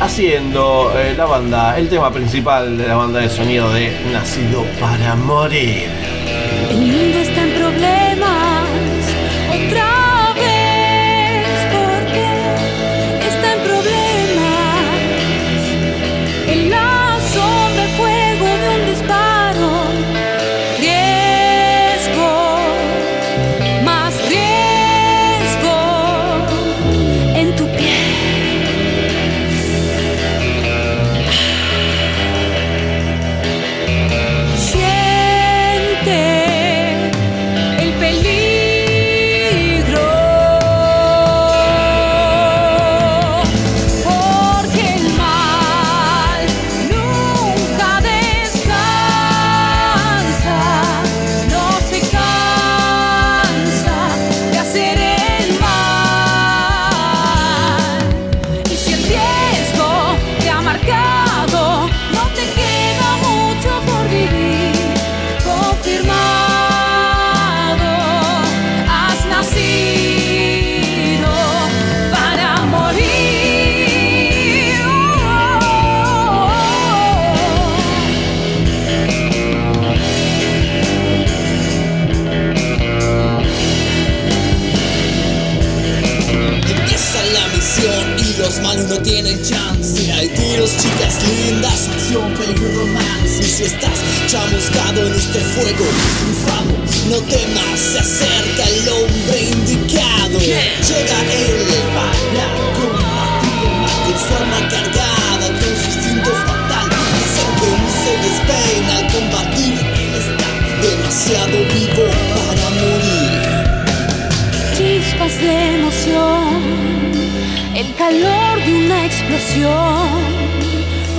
[0.00, 5.88] haciendo la banda, el tema principal de la banda de sonido de Nacido para Morir.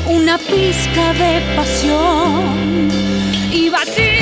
[0.07, 2.89] Una pizca de pasión
[3.51, 4.14] y batir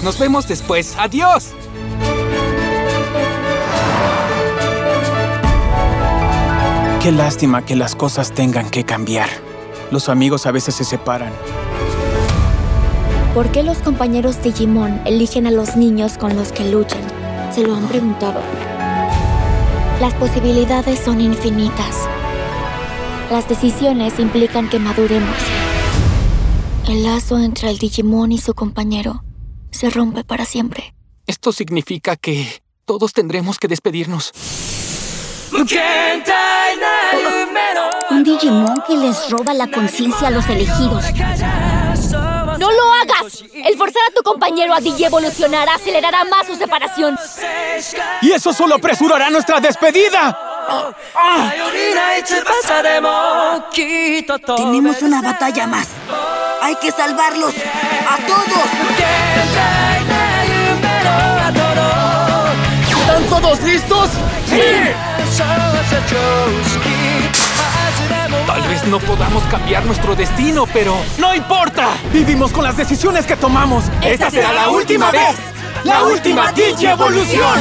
[0.00, 0.94] Nos vemos después.
[0.98, 1.50] ¡Adiós!
[7.02, 9.28] Qué lástima que las cosas tengan que cambiar.
[9.90, 11.32] Los amigos a veces se separan.
[13.34, 17.02] ¿Por qué los compañeros Digimon eligen a los niños con los que luchan?
[17.52, 18.40] Se lo han preguntado.
[20.00, 22.08] Las posibilidades son infinitas.
[23.30, 25.36] Las decisiones implican que maduremos.
[26.88, 29.22] El lazo entre el Digimon y su compañero
[29.82, 30.94] se rompe para siempre.
[31.26, 34.30] Esto significa que todos tendremos que despedirnos.
[38.10, 41.04] Un Digimon que les roba la conciencia a los elegidos.
[42.60, 43.42] ¡No lo hagas!
[43.52, 47.18] El forzar a tu compañero a digievolucionar acelerará más su separación.
[48.20, 50.51] ¡Y eso solo apresurará nuestra despedida!
[54.56, 55.88] Tenemos una batalla más.
[56.62, 57.54] Hay que salvarlos
[58.08, 58.64] a todos.
[63.00, 64.10] ¿Están todos listos?
[64.48, 64.60] ¡Sí!
[68.46, 71.88] Tal vez no podamos cambiar nuestro destino, pero ¡no importa!
[72.12, 73.84] Vivimos con las decisiones que tomamos.
[74.02, 75.36] ¡Esta será la última vez!
[75.84, 77.60] ¡La última Digievolución!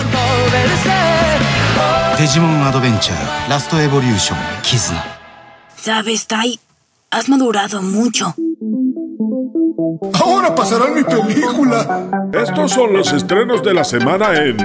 [2.19, 5.05] デジモンアドベンチャーラストエボリューションキズナ
[5.77, 6.59] ¿Sabes, Tai?
[7.13, 8.35] Has madurado mucho.
[10.14, 12.10] Ahora pasará mi película.
[12.34, 14.58] Estos son los estrenos de la semana en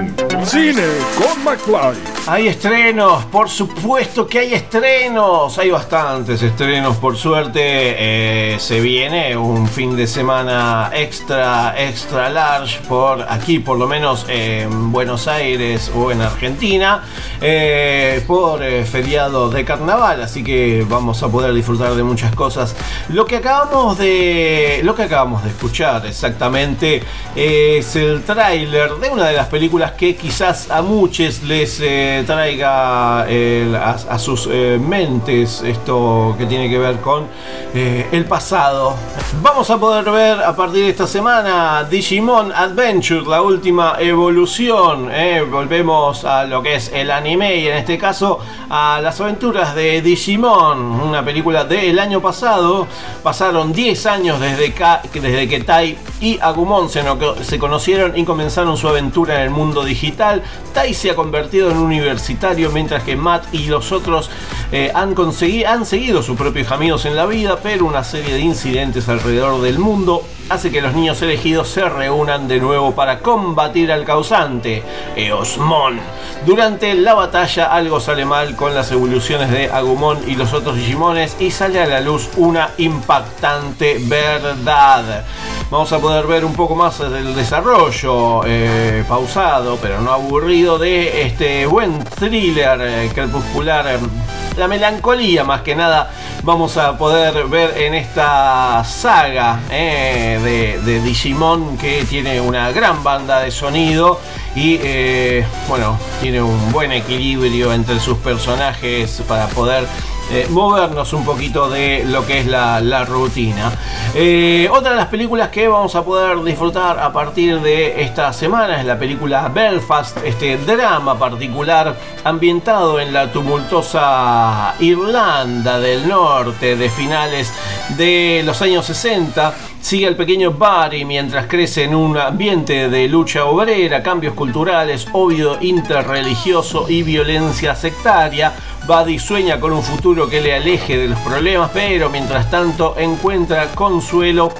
[0.45, 0.83] Cine
[1.17, 2.17] con McFly.
[2.27, 5.57] Hay estrenos, por supuesto que hay estrenos.
[5.57, 7.61] Hay bastantes estrenos, por suerte.
[7.61, 14.25] Eh, se viene un fin de semana extra, extra large por aquí, por lo menos
[14.27, 17.03] en Buenos Aires o en Argentina,
[17.41, 20.21] eh, por eh, feriado de carnaval.
[20.21, 22.75] Así que vamos a poder disfrutar de muchas cosas.
[23.09, 27.01] Lo que acabamos de, lo que acabamos de escuchar exactamente
[27.35, 33.25] es el tráiler de una de las películas que quizás a muchos les eh, traiga
[33.29, 37.27] el- a, sus eh, mentes esto que tiene que ver con
[37.73, 38.95] eh, el pasado.
[39.41, 45.09] Vamos a poder ver a partir de esta semana Digimon Adventure, la última evolución.
[45.11, 45.45] eh.
[45.49, 48.39] Volvemos a lo que es el anime y en este caso
[48.69, 52.87] a las aventuras de Digimon, una película del año pasado.
[53.21, 54.73] Pasaron 10 años desde,
[55.13, 59.49] desde que Tai y Agumon se, no- se conocieron y comenzaron su aventura en el
[59.49, 60.41] mundo digital.
[60.73, 64.29] Tai se ha convertido en un universitario mientras que Matt y los otros
[64.71, 68.39] eh, han, consegui- han seguido sus propios caminos en la vida, pero una serie de
[68.41, 73.91] incidentes alrededor del mundo hace que los niños elegidos se reúnan de nuevo para combatir
[73.91, 74.83] al causante,
[75.15, 75.99] Eosmon.
[76.45, 81.35] Durante la batalla algo sale mal con las evoluciones de Agumon y los otros Digimones
[81.39, 85.25] y sale a la luz una impactante verdad.
[85.69, 91.23] Vamos a poder ver un poco más del desarrollo eh, pausado, pero no aburrido, de
[91.23, 93.85] este buen thriller eh, crepuscular.
[93.87, 96.11] eh, la melancolía más que nada
[96.43, 103.03] vamos a poder ver en esta saga eh, de, de Digimon que tiene una gran
[103.03, 104.19] banda de sonido
[104.55, 109.85] y eh, bueno, tiene un buen equilibrio entre sus personajes para poder
[110.31, 113.71] eh, movernos un poquito de lo que es la, la rutina.
[114.13, 118.79] Eh, otra de las películas que vamos a poder disfrutar a partir de esta semana
[118.79, 126.89] es la película Belfast, este drama particular ambientado en la tumultuosa Irlanda del Norte de
[126.89, 127.53] finales
[127.97, 129.53] de los años 60.
[129.87, 135.57] Sigue al pequeño Barry mientras crece en un ambiente de lucha obrera, cambios culturales, odio
[135.61, 138.51] interreligioso y violencia sectaria.
[138.85, 143.67] Buddy sueña con un futuro que le aleje de los problemas, pero mientras tanto encuentra
[143.75, 144.51] consuelo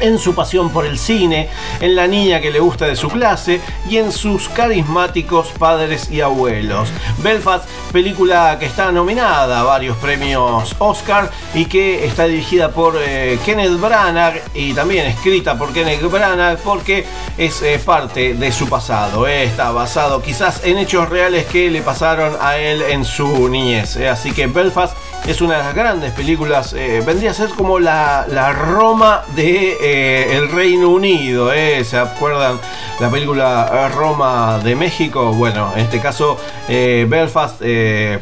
[0.00, 1.48] en su pasión por el cine,
[1.80, 6.20] en la niña que le gusta de su clase y en sus carismáticos padres y
[6.20, 6.88] abuelos.
[7.18, 13.38] Belfast, película que está nominada a varios premios Oscar y que está dirigida por eh,
[13.44, 17.06] Kenneth Branagh y también escrita por Kenneth Branagh porque
[17.38, 19.26] es eh, parte de su pasado.
[19.26, 23.96] Está basado quizás en hechos reales que le pasaron a él en su niñez.
[23.96, 24.08] eh.
[24.08, 24.96] Así que Belfast
[25.26, 29.76] es una de las grandes películas, eh, vendría a ser como la, la Roma de
[29.80, 31.84] eh, Reino Unido, eh.
[31.84, 32.58] ¿se acuerdan?
[33.00, 37.60] La película Roma de México, bueno, en este caso Belfast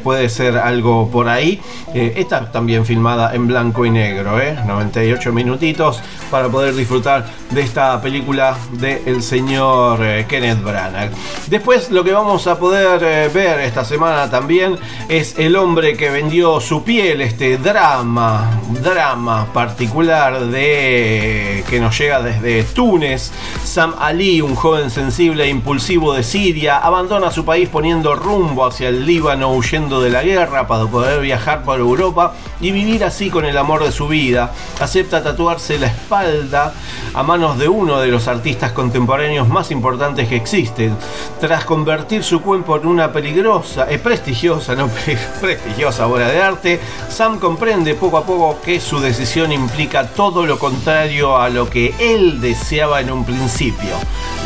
[0.02, 1.60] puede ser algo por ahí.
[1.94, 4.56] Está también filmada en blanco y negro, eh.
[4.66, 11.10] 98 minutitos para poder disfrutar de esta película del señor eh, Kenneth Branagh.
[11.48, 14.76] Después lo que vamos a poder ver esta semana también
[15.08, 18.50] es El hombre que vendió su piel, este drama,
[18.82, 23.30] drama particular de que nos llega desde Túnez.
[23.64, 28.88] Sam Ali, un joven sensible e impulsivo de Siria, abandona su país poniendo rumbo hacia
[28.88, 33.44] el Líbano huyendo de la guerra para poder viajar por Europa y vivir así con
[33.46, 34.52] el amor de su vida.
[34.80, 36.74] Acepta tatuarse la espalda
[37.14, 40.96] a manos de uno de los artistas contemporáneos más importantes que existen.
[41.40, 46.73] Tras convertir su cuerpo en una peligrosa, eh, prestigiosa, no pre- prestigiosa obra de arte,
[47.08, 51.94] Sam comprende poco a poco que su decisión implica todo lo contrario a lo que
[51.98, 53.96] él deseaba en un principio,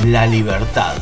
[0.07, 0.95] la libertad.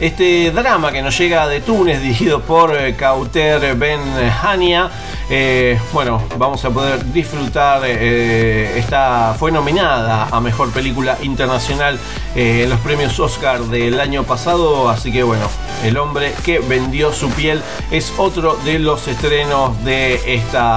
[0.00, 4.00] Este drama que nos llega de Túnez, dirigido por eh, Kauter Ben
[4.42, 4.90] Hania,
[5.30, 7.82] eh, bueno, vamos a poder disfrutar.
[7.84, 11.98] eh, esta fue nominada a mejor película internacional
[12.34, 14.88] en los premios Oscar del año pasado.
[14.88, 15.48] Así que bueno,
[15.84, 17.60] El hombre que vendió su piel
[17.90, 20.71] es otro de los estrenos de esta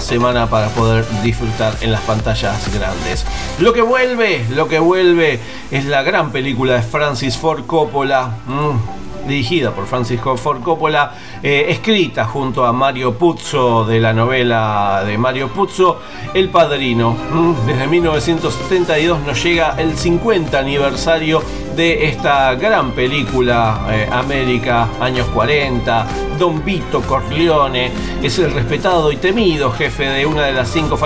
[0.00, 3.24] semana para poder disfrutar en las pantallas grandes.
[3.58, 5.40] Lo que vuelve, lo que vuelve
[5.70, 8.30] es la gran película de Francis Ford Coppola.
[8.46, 11.12] mm, dirigida por Francis Ford Coppola,
[11.42, 15.98] eh, escrita junto a Mario Puzo de la novela de Mario Puzo,
[16.34, 17.12] El Padrino.
[17.12, 21.42] Mm, Desde 1972 nos llega el 50 aniversario
[21.76, 26.06] de esta gran película eh, América, años 40.
[26.38, 27.90] Don Vito Corleone
[28.22, 30.98] es el respetado y temido jefe de una de las cinco...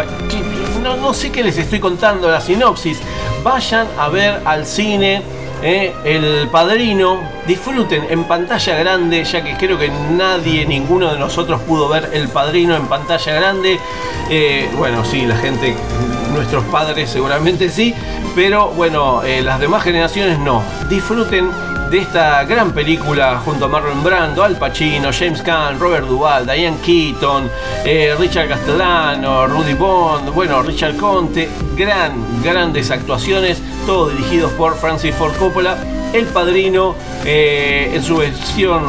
[0.83, 3.01] No, no sé qué les estoy contando la sinopsis.
[3.43, 5.23] Vayan a ver al cine
[5.67, 11.63] eh, El Padrino, disfruten en pantalla grande, ya que creo que nadie, ninguno de nosotros
[11.63, 13.81] pudo ver El Padrino en pantalla grande.
[14.29, 15.75] Eh, bueno, sí, la gente,
[16.35, 17.95] nuestros padres seguramente sí,
[18.35, 20.63] pero bueno, eh, las demás generaciones no.
[20.91, 21.51] Disfruten
[21.91, 26.79] de esta gran película junto a Marlon Brando, Al Pacino, James Caan, Robert Duvall, Diane
[26.85, 27.51] Keaton,
[27.85, 35.15] eh, Richard Castellano, Rudy Bond, bueno, Richard Conte, gran, grandes actuaciones, todos dirigidos por Francis
[35.15, 35.77] Ford Coppola.
[36.13, 38.85] El Padrino eh, en su versión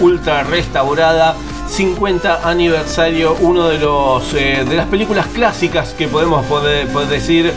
[0.00, 1.36] ultra restaurada.
[1.68, 7.52] 50 aniversario, uno de los eh, de las películas clásicas que podemos poder, poder decir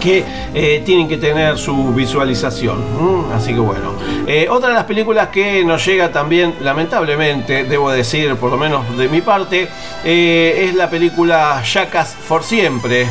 [0.00, 0.24] que
[0.54, 2.78] eh, tienen que tener su visualización.
[2.78, 3.92] Mm, así que bueno.
[4.26, 8.96] Eh, otra de las películas que nos llega también, lamentablemente, debo decir, por lo menos
[8.98, 9.68] de mi parte,
[10.04, 13.06] es la película Jackass por siempre.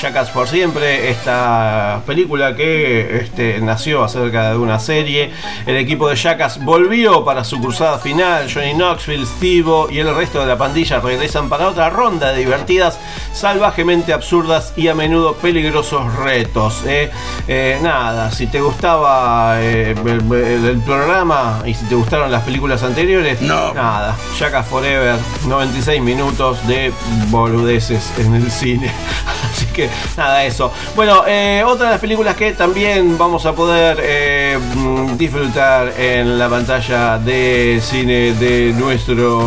[0.00, 5.32] Jackass por siempre, esta película que este, nació acerca de una serie.
[5.66, 8.48] El equipo de Jackass volvió para su cruzada final.
[8.52, 12.98] Johnny Knoxville, Steve y el resto de la pandilla regresan para otra ronda de divertidas,
[13.32, 16.82] salvajemente absurdas y a menudo peligrosos retos.
[16.86, 17.10] eh.
[17.48, 20.32] Eh, nada, si te gustaba eh, el,
[20.64, 24.16] el- programa y si te gustaron las películas anteriores, nada.
[24.38, 26.92] Jackass Forever, 96 minutos de
[27.28, 28.90] boludeces en el cine.
[29.52, 30.72] Así que nada, eso.
[30.94, 31.20] Bueno,
[31.66, 37.80] otra de las películas que también vamos a poder mm, disfrutar en la pantalla de
[37.82, 39.37] cine de nuestro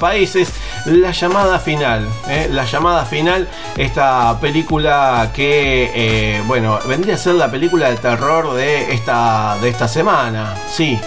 [0.00, 0.52] país es
[0.86, 2.06] La llamada final.
[2.28, 7.96] eh, La llamada final, esta película que, eh, bueno, vendría a ser la película de
[7.96, 10.54] terror de esta, de esta semana.
[10.68, 10.98] Sí,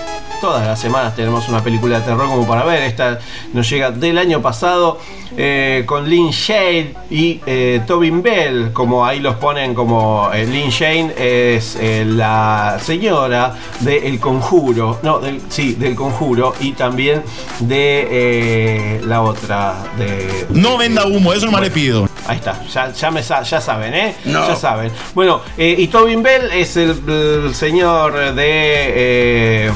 [0.43, 2.83] todas las semanas tenemos una película de terror como para ver.
[2.83, 3.17] Esta
[3.53, 4.99] nos llega del año pasado
[5.37, 10.69] eh, con Lynn Shade y eh, Tobin Bell, como ahí los ponen como eh, Lynn
[10.69, 17.23] Shane es eh, la señora de El Conjuro, no, del, sí, del Conjuro y también
[17.61, 20.45] de eh, la otra de...
[20.49, 22.09] No venda humo, eso no le pido.
[22.27, 24.15] Ahí está, ya, ya, me sa- ya saben, ¿eh?
[24.25, 24.45] No.
[24.45, 24.91] Ya saben.
[25.13, 29.71] Bueno, eh, y Tobin Bell es el, el señor de...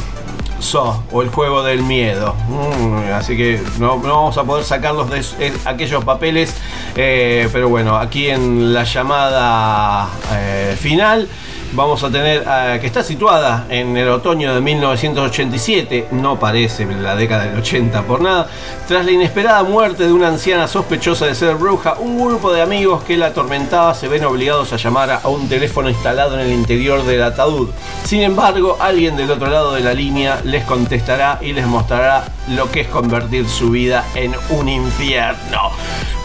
[0.60, 2.36] eh, So o el juego del miedo.
[2.50, 5.36] Mm, así que no, vamos a poder sacarlos de es-
[5.66, 6.54] aquellos papeles.
[6.96, 11.28] eh, pero bueno, aquí en la llamada eh, final
[11.74, 17.16] vamos a tener eh, que está situada en el otoño de 1987, no parece la
[17.16, 18.48] década del 80 por nada,
[18.88, 23.04] tras la inesperada muerte de una anciana sospechosa de ser bruja, un grupo de amigos
[23.04, 27.04] que la atormentaba se ven obligados a llamar a un teléfono instalado en el interior
[27.04, 27.70] del ataúd.
[28.04, 32.72] Sin embargo, alguien del otro lado de la línea les contestará y les mostrará lo
[32.72, 35.72] que es convertir su vida en un infierno.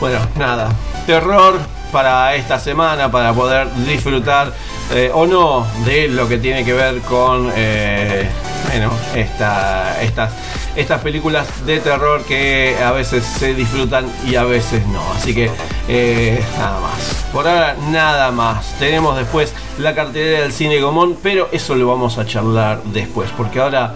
[0.01, 0.71] Bueno, nada,
[1.07, 1.59] terror
[1.93, 4.53] para esta semana para poder disfrutar
[4.91, 8.29] eh, o no de lo que tiene que ver con eh,
[8.69, 10.33] bueno, esta, estas,
[10.77, 15.03] estas películas de terror que a veces se disfrutan y a veces no.
[15.15, 15.51] Así que
[15.89, 17.27] eh, nada más.
[17.33, 18.79] Por ahora nada más.
[18.79, 23.31] Tenemos después la cartelera del cine Gomón, pero eso lo vamos a charlar después.
[23.37, 23.95] Porque ahora,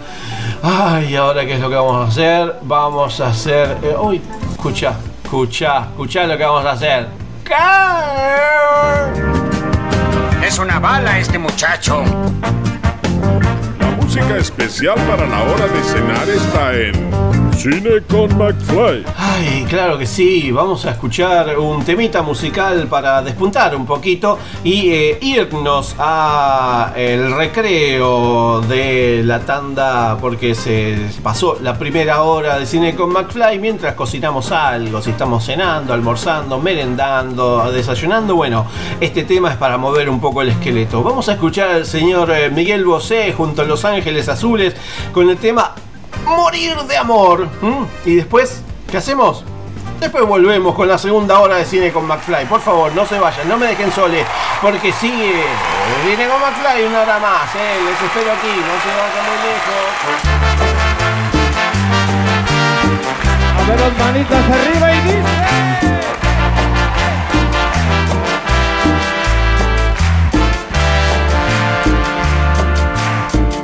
[0.63, 2.55] ay, ahora qué es lo que vamos a hacer?
[2.63, 3.77] Vamos a hacer...
[4.01, 4.21] uy,
[4.51, 7.07] escucha, escucha, escucha lo que vamos a hacer.
[10.47, 12.05] Es una bala este muchacho.
[13.81, 19.03] La música especial para la hora de cenar está en Cine con McFly.
[19.17, 24.91] Ay, claro que sí, vamos a escuchar un temita musical para despuntar un poquito y
[24.91, 32.67] eh, irnos a el recreo de la tanda porque se pasó la primera hora de
[32.67, 38.67] cine con McFly mientras cocinamos algo, si estamos cenando, almorzando, merendando, desayunando, bueno,
[39.01, 41.01] este tema es para mover un poco el esqueleto.
[41.01, 44.75] Vamos a escuchar al señor eh, Miguel Bosé junto a Los Ángeles Azules
[45.11, 45.73] con el tema
[46.27, 47.47] Morir de Amor.
[47.61, 47.85] ¿m?
[48.05, 49.43] Y después, ¿qué hacemos?
[49.99, 52.45] Después volvemos con la segunda hora de cine con McFly.
[52.45, 54.23] Por favor, no se vayan, no me dejen sole,
[54.61, 55.43] porque sigue
[56.03, 57.55] Cine con McFly una hora más.
[57.55, 57.79] ¿eh?
[57.83, 59.87] Les espero aquí, no se vayan muy lejos.
[63.57, 65.57] A ver las manitas arriba y dice.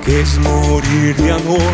[0.06, 1.74] que es morir de amor,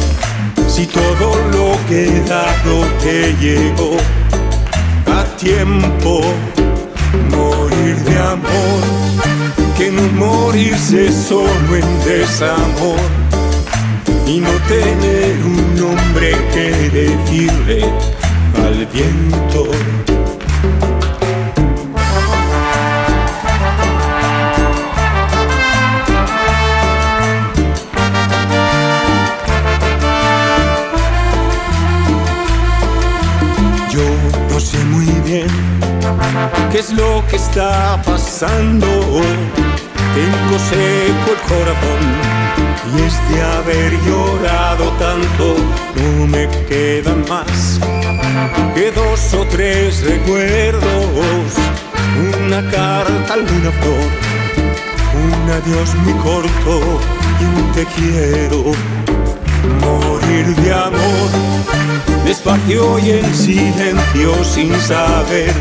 [0.71, 3.97] si todo lo que he dado te llegó
[5.07, 6.21] a tiempo.
[7.29, 8.81] Morir de amor,
[9.77, 12.99] que no morirse solo en desamor
[14.25, 17.83] y no tener un nombre que decirle
[18.65, 19.71] al viento.
[36.71, 38.87] Qué es lo que está pasando.
[40.15, 42.01] Tengo seco el corazón
[42.93, 45.55] y es de haber llorado tanto.
[45.95, 47.79] No me quedan más
[48.73, 51.51] que dos o tres recuerdos.
[52.43, 54.09] Una carta, alguna flor,
[55.23, 56.99] un adiós muy corto
[57.39, 58.63] y un te quiero.
[59.81, 61.51] Morir de amor
[62.25, 65.53] despacio y en silencio sin saber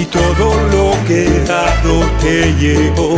[0.00, 3.16] si todo lo que dado te llegó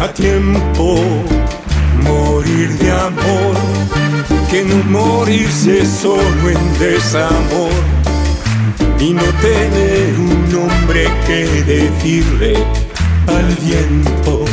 [0.00, 0.96] a tiempo.
[2.02, 3.54] Morir de amor,
[4.50, 7.72] que no morirse solo en desamor
[8.98, 12.54] y no tener un nombre que decirle
[13.26, 14.44] al viento.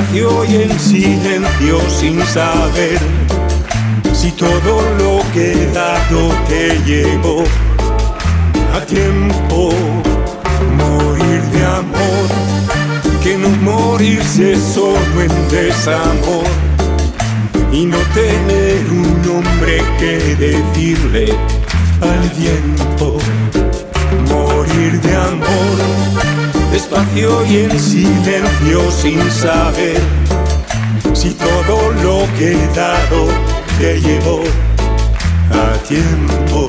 [0.00, 2.98] Y en silencio sin saber
[4.12, 7.42] si todo lo que dado te llegó
[8.74, 9.70] a tiempo.
[10.76, 12.28] Morir de amor,
[13.24, 16.46] que no morirse solo en desamor
[17.72, 21.34] y no tener un nombre que decirle
[22.00, 23.18] al viento.
[24.28, 26.27] Morir de amor
[26.78, 30.00] despacio y en silencio sin saber
[31.12, 33.26] Si todo lo que he dado
[33.78, 34.42] te llevó
[35.50, 36.68] a tiempo.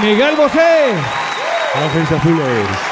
[0.00, 0.94] Miguel Bosé.
[1.86, 2.91] Ofensa Azules.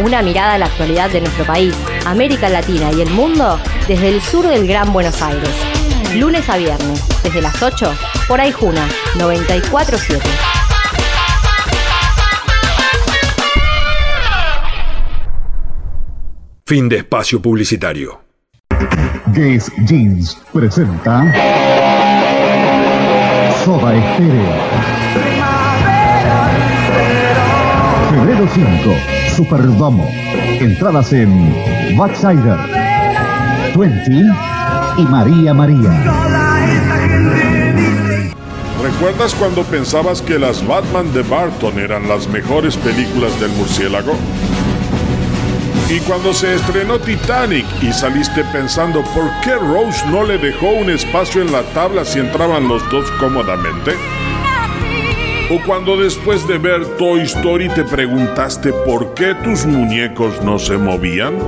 [0.00, 1.74] Una mirada a la actualidad de nuestro país,
[2.06, 5.50] América Latina y el mundo desde el sur del Gran Buenos Aires.
[6.14, 7.92] Lunes a viernes, desde las 8,
[8.28, 10.22] por Aijuna 947.
[16.64, 18.20] Fin de espacio publicitario.
[19.32, 21.24] Guess Jeans presenta
[23.64, 24.52] Soda Estéreo.
[28.10, 30.04] Febrero 5, Superdomo.
[30.58, 31.54] Entradas en
[31.96, 32.58] Backsider,
[33.76, 34.10] 20
[34.96, 35.92] y María María.
[38.82, 44.14] ¿Recuerdas cuando pensabas que las Batman de Barton eran las mejores películas del murciélago?
[45.88, 50.90] Y cuando se estrenó Titanic y saliste pensando por qué Rose no le dejó un
[50.90, 53.92] espacio en la tabla si entraban los dos cómodamente?
[55.50, 60.76] ¿O cuando después de ver Toy Story te preguntaste por qué tus muñecos no se
[60.76, 61.38] movían?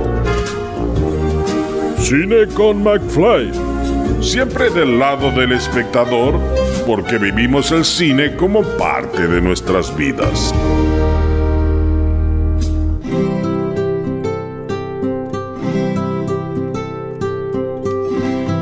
[1.99, 3.51] Cine con McFly.
[4.19, 6.39] Siempre del lado del espectador,
[6.87, 10.51] porque vivimos el cine como parte de nuestras vidas.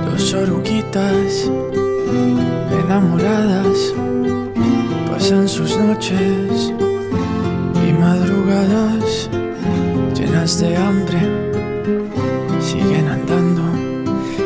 [0.06, 1.50] Dos oruguitas
[2.86, 3.94] enamoradas
[5.20, 6.74] pasan sus noches
[7.86, 9.30] y madrugadas
[10.16, 11.20] llenas de hambre.
[12.62, 13.64] Siguen andando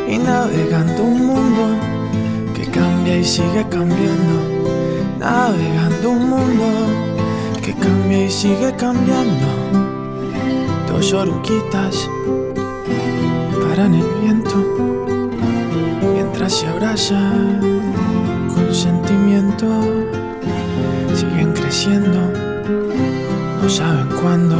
[0.08, 1.64] y navegando un mundo
[2.56, 4.36] que cambia y sigue cambiando.
[5.20, 6.66] Navegando un mundo
[7.62, 9.46] que cambia y sigue cambiando.
[10.88, 12.10] Dos oruguitas
[13.62, 14.56] paran el viento
[16.12, 17.60] mientras se abrazan
[18.52, 20.23] con sentimiento.
[21.74, 24.56] No saben cuándo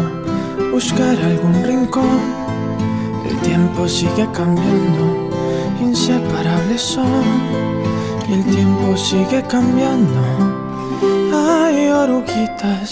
[0.72, 2.20] buscar algún rincón.
[3.24, 5.30] El tiempo sigue cambiando,
[5.80, 7.22] inseparables son,
[8.28, 10.20] y el tiempo sigue cambiando.
[11.32, 12.90] Ay, oruguitas,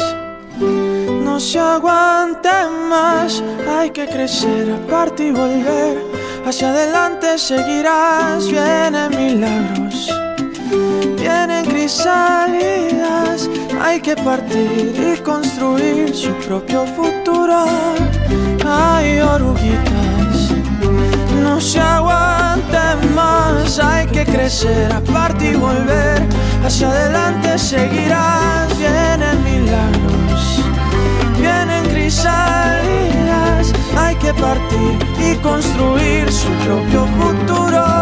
[1.25, 6.07] no se aguanten más, hay que crecer, aparte y volver.
[6.47, 10.09] Hacia adelante seguirás, vienen milagros,
[13.81, 17.65] Hay que partir y construir su propio futuro.
[18.65, 20.53] Hay oruguitas,
[21.43, 23.81] no se aguanten más.
[23.81, 26.23] Hay que crecer, aparte y volver.
[26.65, 30.63] Hacia adelante seguirás, vienen milagros,
[31.37, 33.73] vienen crisálidas.
[33.99, 38.02] Hay que partir y construir su propio futuro.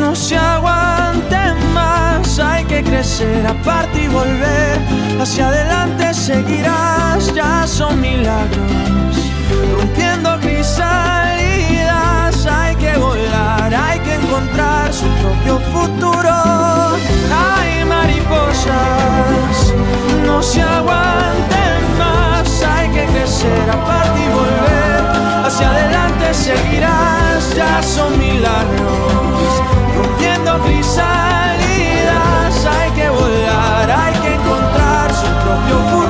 [0.00, 4.80] no se aguanten más, hay que crecer aparte y volver.
[5.20, 9.16] Hacia adelante seguirás, ya son milagros,
[9.76, 12.46] rompiendo crisalidas.
[12.46, 16.32] Hay que volar, hay que encontrar su propio futuro.
[17.30, 19.74] Hay mariposas,
[20.26, 25.31] no se aguanten más, hay que crecer aparte y volver.
[25.52, 29.62] Hacia adelante seguirás, ya son milagros,
[29.94, 30.94] rompiendo crisalidas.
[32.64, 36.01] Hay que volar, hay que encontrar su propio futuro.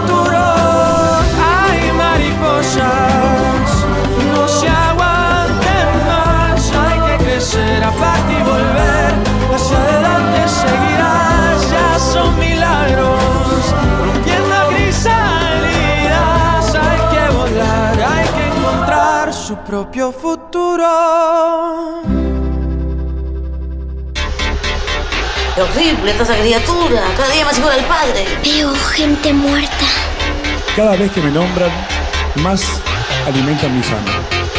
[19.65, 22.03] Propio futuro.
[25.55, 27.03] ¡Qué horrible esta esa criatura!
[27.17, 28.27] Cada día más igual al padre.
[28.43, 29.87] Veo gente muerta.
[30.75, 31.71] Cada vez que me nombran,
[32.37, 32.65] más
[33.27, 34.15] alimentan mi sangre.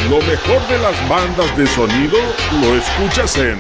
[0.10, 2.18] Lo mejor de las bandas de sonido
[2.62, 3.58] lo escuchas en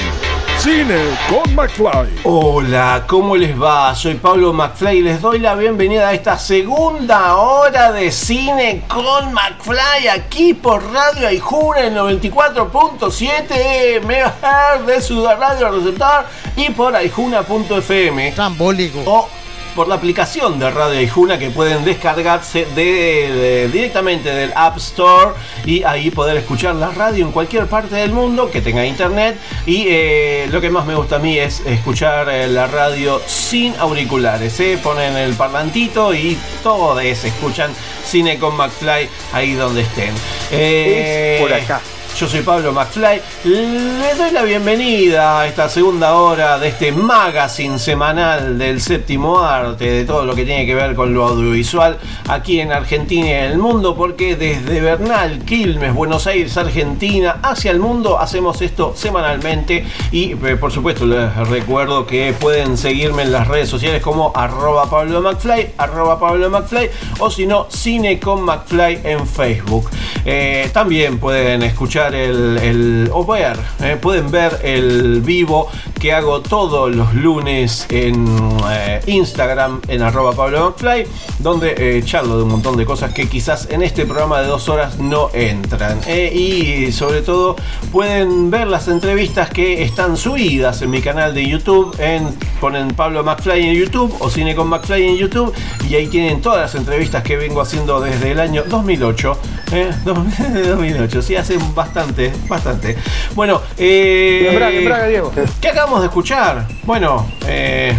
[0.57, 2.21] Cine con McFly.
[2.23, 3.93] Hola, ¿cómo les va?
[3.95, 9.33] Soy Pablo McFly y les doy la bienvenida a esta segunda hora de cine con
[9.33, 16.25] McFly aquí por Radio Aijuna en 94.7 MHz de su radio receptor
[16.55, 18.31] y por aijuna.fm.
[18.31, 18.99] Trambólico.
[19.05, 19.27] O
[19.75, 25.31] por la aplicación de Radio Aijuna que pueden descargarse de, de- directamente del App Store
[25.65, 29.37] y ahí poder escuchar la radio en cualquier parte del mundo que tenga internet.
[29.65, 33.75] Y eh, lo que más me gusta a mí es escuchar eh, la radio sin
[33.77, 34.59] auriculares.
[34.59, 34.77] ¿eh?
[34.81, 37.71] Ponen el parlantito y todos escuchan
[38.05, 40.13] Cine con McFly ahí donde estén.
[40.51, 41.81] Eh, Es por acá.
[42.17, 43.21] Yo soy Pablo McFly.
[43.43, 49.89] Les doy la bienvenida a esta segunda hora de este magazine semanal del séptimo arte,
[49.89, 51.97] de todo lo que tiene que ver con lo audiovisual
[52.29, 57.71] aquí en Argentina y en el mundo, porque desde Bernal, Quilmes, Buenos Aires, Argentina, hacia
[57.71, 63.31] el mundo hacemos esto semanalmente y eh, por supuesto les recuerdo que pueden seguirme en
[63.31, 66.89] las redes sociales como arroba Pablo McFly, arroba Pablo McFly
[67.19, 69.89] o si no, Cine con McFly en Facebook.
[70.25, 75.67] Eh, también pueden escuchar el, el- o ver, eh, pueden ver el vivo
[75.99, 78.27] que hago todos los lunes en
[78.69, 81.05] eh, Instagram en arroba Pablo McFly,
[81.39, 84.67] donde eh, charlo de un montón de cosas que quizás en este programa de dos
[84.69, 85.99] horas no entran.
[86.09, 87.55] Y sobre todo
[87.91, 92.27] pueden ver las entrevistas que están subidas en mi canal de YouTube, en,
[92.59, 95.53] ponen Pablo McFly en YouTube o Cine con McFly en YouTube
[95.89, 99.37] y ahí tienen todas las entrevistas que vengo haciendo desde el año 2008.
[99.73, 99.91] ¿Eh?
[100.05, 102.95] 2008, sí, hace bastante, bastante.
[103.35, 105.31] Bueno, eh, En Braga, en Braga, Diego.
[105.59, 106.67] ¿Qué acabamos de escuchar?
[106.83, 107.93] Bueno, eh,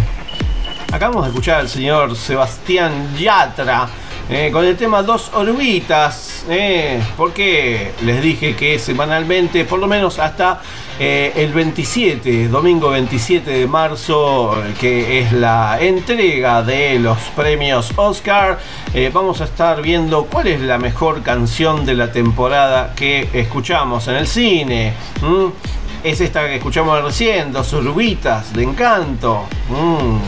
[0.91, 3.87] acabamos de escuchar al señor Sebastián Yatra
[4.29, 6.35] eh, con el tema Dos Orbitas.
[6.47, 10.61] Eh, porque les dije que semanalmente, por lo menos hasta
[10.99, 17.91] eh, el 27, domingo 27 de marzo, eh, que es la entrega de los premios
[17.95, 18.59] Oscar,
[19.11, 24.15] vamos a estar viendo cuál es la mejor canción de la temporada que escuchamos en
[24.15, 24.93] el cine.
[26.03, 29.45] Es esta que escuchamos recién, Dos Urbitas de Encanto.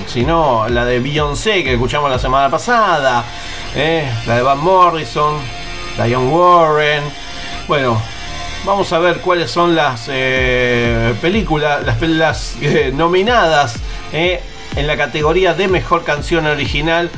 [0.07, 3.23] Si no, la de Beyoncé que escuchamos la semana pasada.
[3.75, 5.35] Eh, la de Van Morrison,
[5.95, 7.03] Diane Warren.
[7.67, 8.01] Bueno,
[8.65, 13.75] vamos a ver cuáles son las eh, películas, las, eh, nominadas
[14.11, 17.09] en la categoría de mejor canción original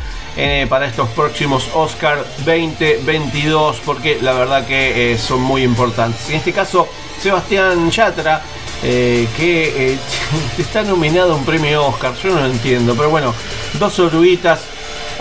[0.70, 6.30] para estos próximos Oscar 2022, porque la verdad que son muy importantes.
[6.30, 6.88] En este caso,
[7.22, 8.42] Sebastián Yatra,
[8.82, 9.98] que
[10.58, 13.36] está nominado a un premio Oscar, yo no lo entiendo, pero bueno,
[13.80, 14.62] dos oruguitas.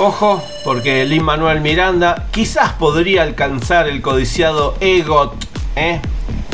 [0.00, 5.34] Ojo, porque Lin Manuel Miranda quizás podría alcanzar el codiciado EGOT,
[5.74, 6.00] ¿eh?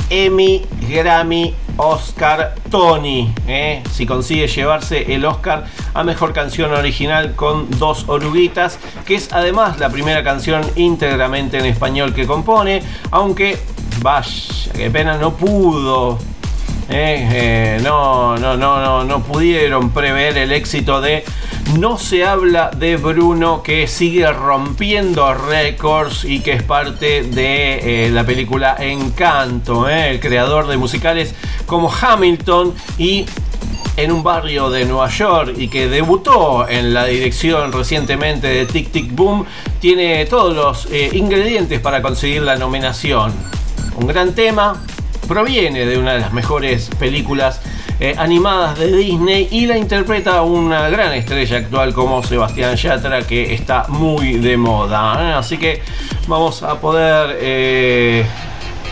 [0.09, 3.83] Emmy, Grammy, Oscar, Tony, ¿eh?
[3.93, 9.79] si consigue llevarse el Oscar a Mejor Canción Original con Dos Oruguitas, que es además
[9.79, 13.59] la primera canción íntegramente en español que compone, aunque
[14.01, 16.19] vaya, qué pena no pudo
[16.89, 17.29] ¿eh?
[17.33, 21.25] Eh, no, no, no, no, no pudieron prever el éxito de
[21.79, 28.11] No se habla de Bruno, que sigue rompiendo récords y que es parte de eh,
[28.11, 30.11] la película Encanto, ¿eh?
[30.11, 31.35] el creador de musicales
[31.67, 33.27] como Hamilton y
[33.97, 38.91] en un barrio de Nueva York y que debutó en la dirección recientemente de Tic
[38.91, 39.45] Tic Boom,
[39.81, 43.33] tiene todos los eh, ingredientes para conseguir la nominación.
[43.97, 44.83] Un gran tema,
[45.27, 47.61] proviene de una de las mejores películas
[48.01, 53.55] eh, animadas de Disney y la interpreta una gran estrella actual como Sebastián Yatra que
[53.55, 55.31] está muy de moda.
[55.31, 55.33] ¿eh?
[55.35, 55.81] Así que
[56.27, 58.27] vamos a poder eh,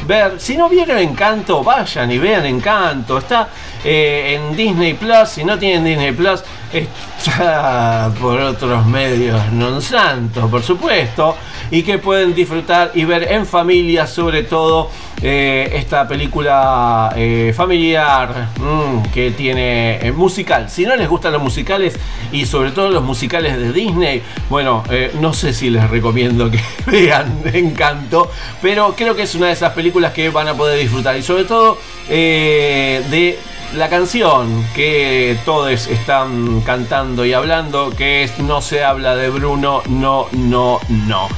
[0.06, 0.40] ver.
[0.40, 3.18] Si no vieron Encanto, vayan y vean Encanto.
[3.18, 3.48] Está
[3.84, 5.28] en Disney Plus.
[5.28, 11.36] Si no tienen Disney Plus, está por otros medios non santos, por supuesto.
[11.72, 14.90] Y que pueden disfrutar y ver en familia, sobre todo,
[15.24, 20.68] eh, esta película eh, familiar mm, que tiene eh, musical.
[20.68, 21.96] Si no les gustan los musicales
[22.32, 24.20] y sobre todo los musicales de Disney,
[24.50, 24.82] bueno,
[25.20, 26.60] no sé si les recomiendo que
[26.90, 31.16] vean Encanto, pero creo que es una de esas películas que van a poder disfrutar
[31.16, 33.38] y sobre todo de
[33.74, 39.82] la canción que todos están cantando y hablando, que es No se habla de Bruno,
[39.88, 41.28] no, no, no.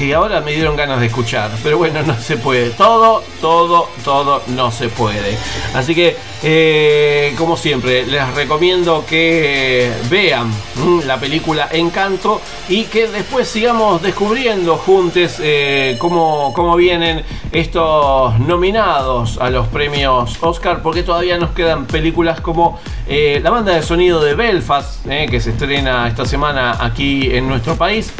[0.00, 2.70] Que ahora me dieron ganas de escuchar, pero bueno, no se puede.
[2.70, 5.36] Todo, todo, todo no se puede.
[5.74, 12.40] Así que, eh, como siempre, les recomiendo que vean mm, la película Encanto
[12.70, 17.22] y que después sigamos descubriendo juntos eh, cómo, cómo vienen
[17.52, 23.74] estos nominados a los premios Oscar, porque todavía nos quedan películas como eh, la banda
[23.74, 28.14] de sonido de Belfast, eh, que se estrena esta semana aquí en nuestro país.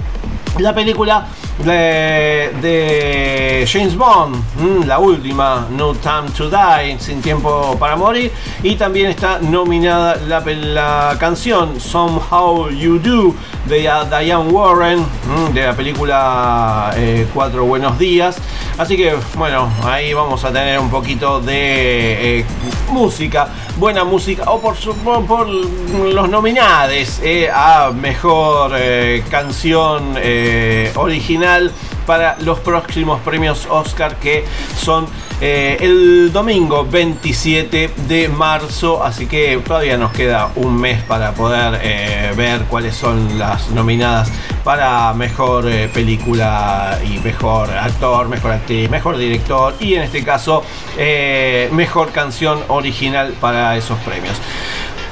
[0.59, 1.27] La película
[1.65, 2.51] de,
[3.67, 8.33] James Bond, mm, la última, No Time to Die, Sin Tiempo para Morir.
[8.63, 13.35] Y también está nominada la, la canción Somehow You Do
[13.67, 18.39] de Diane Warren, mm, de la película eh, Cuatro Buenos Días.
[18.79, 22.45] Así que bueno, ahí vamos a tener un poquito de eh,
[22.91, 30.91] música, buena música, o por, por, por los nominades eh, a mejor eh, canción eh,
[32.07, 34.45] para los próximos premios Oscar que
[34.77, 35.07] son
[35.41, 39.03] eh, el domingo 27 de marzo.
[39.03, 44.31] Así que todavía nos queda un mes para poder eh, ver cuáles son las nominadas
[44.65, 50.63] para mejor eh, película y mejor actor, mejor actriz, mejor director y en este caso
[51.73, 54.37] mejor canción original para esos premios.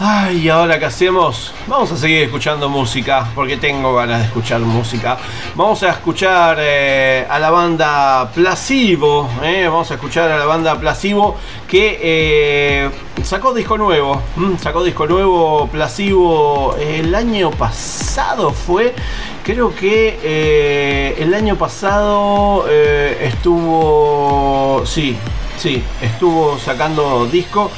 [0.00, 1.52] Ay, ¿y ahora qué hacemos?
[1.66, 5.18] Vamos a seguir escuchando música, porque tengo ganas de escuchar música.
[5.56, 10.78] Vamos a escuchar eh, a la banda Placebo, eh, vamos a escuchar a la banda
[10.78, 11.36] Placebo
[11.66, 12.90] que eh,
[13.24, 18.94] sacó disco nuevo, mm, sacó disco nuevo Placebo el año pasado fue,
[19.42, 25.16] creo que el año pasado estuvo, sí,
[25.58, 27.68] Sí, estuvo sacando disco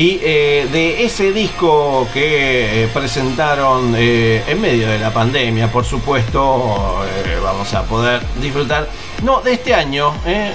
[0.00, 5.84] y eh, de ese disco que eh, presentaron eh, en medio de la pandemia, por
[5.84, 8.88] supuesto, eh, vamos a poder disfrutar.
[9.22, 10.14] No, de este año,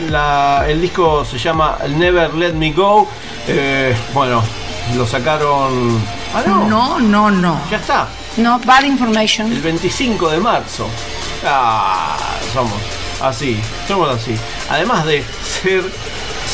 [0.10, 3.08] la- el disco se llama Never Let Me Go.
[4.16, 4.42] Bueno,
[4.96, 6.00] lo sacaron.
[6.34, 6.68] Ah, no.
[6.68, 7.62] No, no, no.
[7.70, 8.08] Ya está.
[8.38, 9.52] No, bad information.
[9.52, 10.88] El 25 de marzo.
[11.46, 12.18] Ah,
[12.52, 12.74] somos
[13.22, 14.36] así, somos así.
[14.72, 15.24] Además de
[15.62, 15.84] ser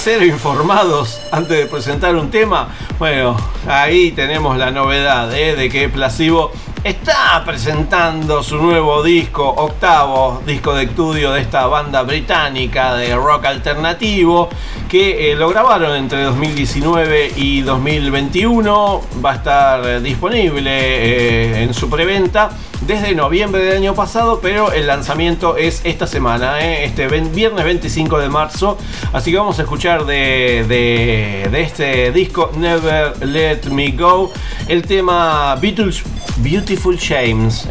[0.04, 3.38] cero informados antes de presentar un tema, bueno,
[3.68, 5.56] ahí tenemos la novedad ¿eh?
[5.56, 6.52] de que Placebo
[6.84, 13.46] está presentando su nuevo disco, octavo disco de estudio de esta banda británica de rock
[13.46, 14.50] alternativo,
[14.92, 19.02] que eh, lo grabaron entre 2019 y 2021.
[19.24, 22.50] Va a estar eh, disponible eh, en su preventa
[22.82, 28.28] desde noviembre del año pasado, pero el lanzamiento es esta semana, este viernes 25 de
[28.28, 28.78] marzo.
[29.14, 34.34] Así que vamos a escuchar de, de- este disco Never Let Me Go
[34.68, 36.04] el tema Beatles
[36.38, 37.68] Beautiful James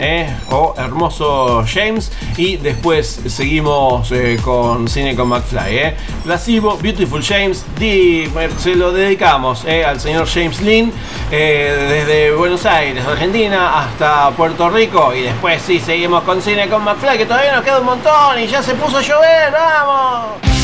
[0.50, 4.12] o Hermoso James y después seguimos
[4.44, 5.94] con Cine con McFly.
[6.22, 10.92] Placebo, Beautiful James, di- eh, se lo dedicamos eh, al señor James Lynn
[11.30, 16.84] eh, desde Buenos Aires, Argentina hasta Puerto Rico y después sí seguimos con Cine con
[16.84, 20.59] McFly que todavía nos queda un montón y ya se puso a llover, vamos.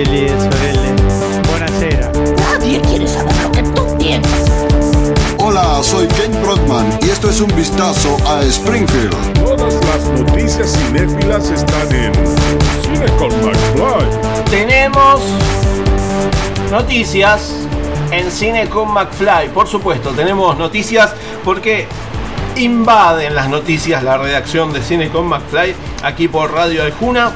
[0.00, 0.94] E sorelle,
[1.46, 2.10] buonasera.
[2.38, 4.50] Nadie quiere saber lo que tú piensas.
[5.36, 9.14] Hola, soy Ken Brockman y esto es un vistazo a Springfield.
[9.34, 12.14] Todas las noticias cinéfilas están en
[12.82, 14.44] Cine con McFly.
[14.48, 15.20] Tenemos
[16.70, 17.52] noticias
[18.10, 19.50] en Cine con McFly.
[19.52, 21.12] Por supuesto, tenemos noticias
[21.44, 21.86] porque
[22.56, 27.32] invaden las noticias la redacción de Cine con McFly aquí por Radio Aljuna.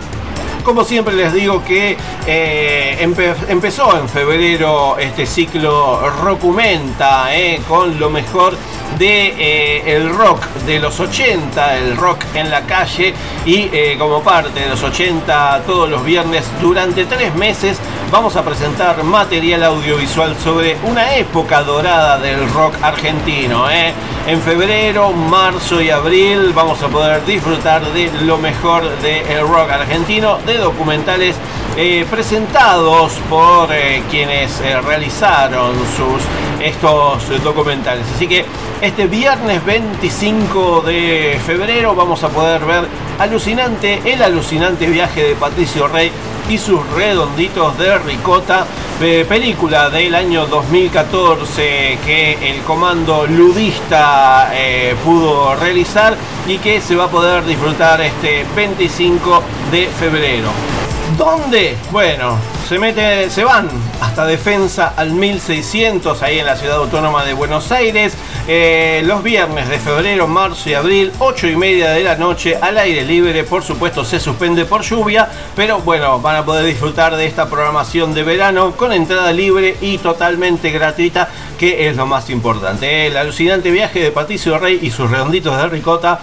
[0.65, 1.97] Como siempre les digo que
[2.27, 8.57] eh, empe- empezó en febrero este ciclo Rockumenta eh, con lo mejor
[8.99, 13.13] de eh, el rock de los 80, el rock en la calle
[13.45, 17.79] y eh, como parte de los 80 todos los viernes durante tres meses
[18.11, 23.71] vamos a presentar material audiovisual sobre una época dorada del rock argentino.
[23.71, 23.93] eh.
[24.27, 30.39] En febrero, marzo y abril vamos a poder disfrutar de lo mejor del rock argentino,
[30.47, 31.37] de documentales
[31.77, 36.23] eh, presentados por eh, quienes eh, realizaron sus
[36.65, 38.07] estos documentales.
[38.15, 38.45] Así que
[38.81, 42.85] este viernes 25 de febrero vamos a poder ver
[43.19, 46.11] alucinante, el alucinante viaje de Patricio Rey
[46.49, 48.67] y sus redonditos de ricota,
[49.01, 56.17] eh, película del año 2014 que el comando ludista eh, pudo realizar
[56.47, 60.74] y que se va a poder disfrutar este 25 de febrero.
[61.17, 61.77] ¿Dónde?
[61.93, 62.39] Bueno,
[62.69, 63.69] se mete, se van
[64.01, 68.15] hasta Defensa al 1600 ahí en la ciudad autónoma de Buenos Aires.
[68.49, 72.79] eh, los viernes de febrero, marzo y abril, 8 y media de la noche al
[72.79, 73.45] aire libre.
[73.45, 78.13] Por supuesto, se suspende por lluvia, pero bueno, van a poder disfrutar de esta programación
[78.13, 81.29] de verano con entrada libre y totalmente gratuita,
[81.59, 83.07] que es lo más importante.
[83.07, 86.21] El alucinante viaje de Patricio Rey y sus redonditos de ricota.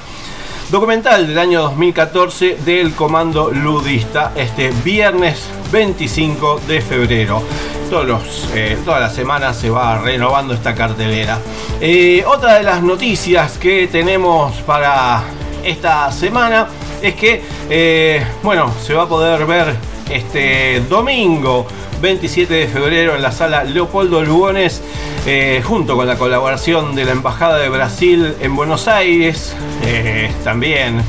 [0.71, 7.43] Documental del año 2014 del Comando Ludista, este viernes 25 de febrero.
[7.89, 11.39] Todos los, eh, todas las semanas se va renovando esta cartelera.
[11.81, 15.21] Eh, otra de las noticias que tenemos para
[15.61, 16.69] esta semana
[17.01, 19.75] es que, eh, bueno, se va a poder ver
[20.09, 21.67] este domingo
[22.01, 24.81] 27 de febrero en la sala Leopoldo Lugones,
[25.25, 29.55] eh, junto con la colaboración de la Embajada de Brasil en Buenos Aires,
[29.85, 31.01] eh, también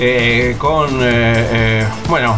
[0.00, 0.98] eh, con,
[2.08, 2.36] bueno,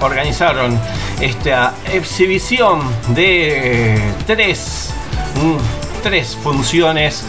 [0.00, 0.78] organizaron
[1.20, 4.92] esta exhibición de tres,
[5.36, 7.24] mm, tres funciones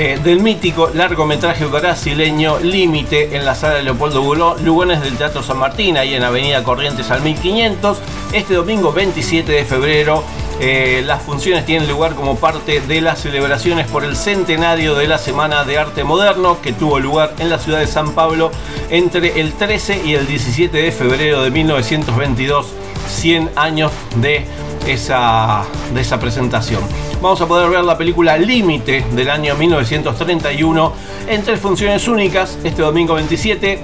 [0.00, 5.58] eh, del mítico largometraje brasileño Límite en la sala Leopoldo Guló- Lugones del Teatro San
[5.58, 7.98] Martín, ahí en Avenida Corrientes al 1500.
[8.32, 10.22] Este domingo 27 de febrero
[10.60, 15.18] eh, las funciones tienen lugar como parte de las celebraciones por el centenario de la
[15.18, 18.52] Semana de Arte Moderno que tuvo lugar en la ciudad de San Pablo
[18.90, 22.66] entre el 13 y el 17 de febrero de 1922,
[23.08, 24.44] 100 años de
[24.86, 26.82] esa, de esa presentación.
[27.20, 30.92] Vamos a poder ver la película Límite del año 1931
[31.26, 33.80] en tres funciones únicas este domingo 27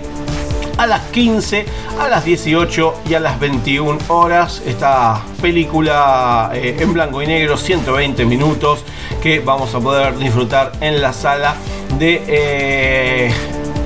[0.79, 1.67] a las 15,
[1.99, 4.63] a las 18 y a las 21 horas.
[4.65, 8.85] Esta película eh, en blanco y negro, 120 minutos,
[9.21, 11.57] que vamos a poder disfrutar en la sala
[11.99, 13.35] de eh,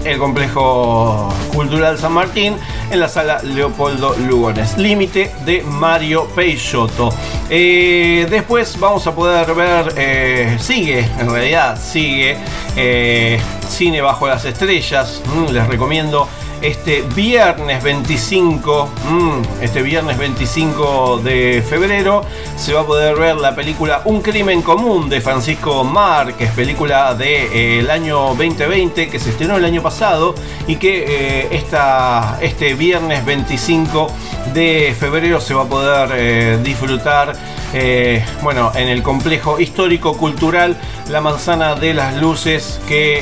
[0.05, 2.57] el complejo cultural San Martín,
[2.91, 4.77] en la sala Leopoldo Lugones.
[4.79, 7.13] Límite de Mario Peixoto.
[7.51, 12.37] Eh, después vamos a poder ver, eh, sigue, en realidad, sigue
[12.77, 15.23] eh, Cine Bajo las Estrellas.
[15.35, 16.29] Mm, les recomiendo
[16.63, 22.25] este viernes 25, mm, este viernes 25 de febrero,
[22.57, 27.91] se va a poder ver la película Un crimen común de Francisco Márquez, película del
[27.91, 30.35] año 2020 que se estrenó el año pasado
[30.67, 34.11] y que eh, esta, este viernes 25
[34.55, 37.35] de febrero se va a poder eh, disfrutar.
[37.75, 40.77] eh, bueno, en el complejo histórico cultural
[41.11, 43.19] La Manzana de las Luces, que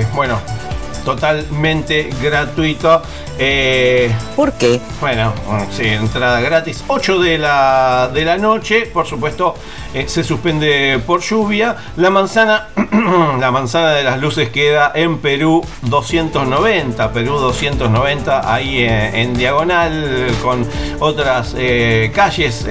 [0.00, 0.38] eh, bueno,
[1.04, 3.02] totalmente gratuito.
[3.38, 4.80] Eh, ¿Por qué?
[5.00, 5.32] Bueno,
[5.70, 6.84] sí, entrada gratis.
[6.86, 9.54] 8 de la, de la noche, por supuesto,
[9.92, 11.76] eh, se suspende por lluvia.
[11.96, 12.68] La manzana,
[13.40, 17.12] la manzana de las luces queda en Perú 290.
[17.12, 20.66] Perú 290, ahí eh, en diagonal, con
[21.00, 22.66] otras eh, calles,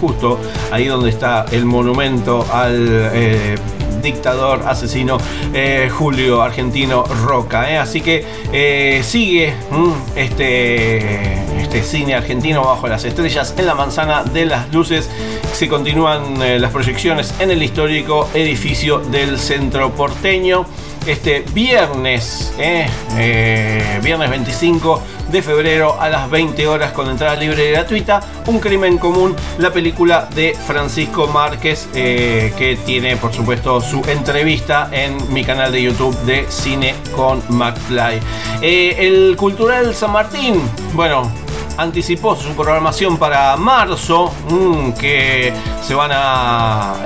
[0.00, 0.38] justo
[0.70, 3.58] ahí donde está el monumento al
[4.02, 5.18] dictador asesino
[5.52, 7.70] eh, Julio Argentino Roca.
[7.70, 7.78] ¿eh?
[7.78, 14.24] Así que eh, sigue mm, este, este cine argentino bajo las estrellas en la manzana
[14.24, 15.10] de las luces.
[15.52, 20.66] Se continúan las proyecciones en el histórico edificio del centro porteño.
[21.08, 22.86] Este viernes, eh,
[23.16, 25.02] eh, viernes 25
[25.32, 29.72] de febrero a las 20 horas con entrada libre y gratuita, Un crimen común, la
[29.72, 35.82] película de Francisco Márquez, eh, que tiene por supuesto su entrevista en mi canal de
[35.82, 38.20] YouTube de Cine con McFly.
[38.60, 40.60] Eh, el Cultural San Martín,
[40.92, 41.32] bueno,
[41.78, 46.96] anticipó su programación para marzo, mm, que se van a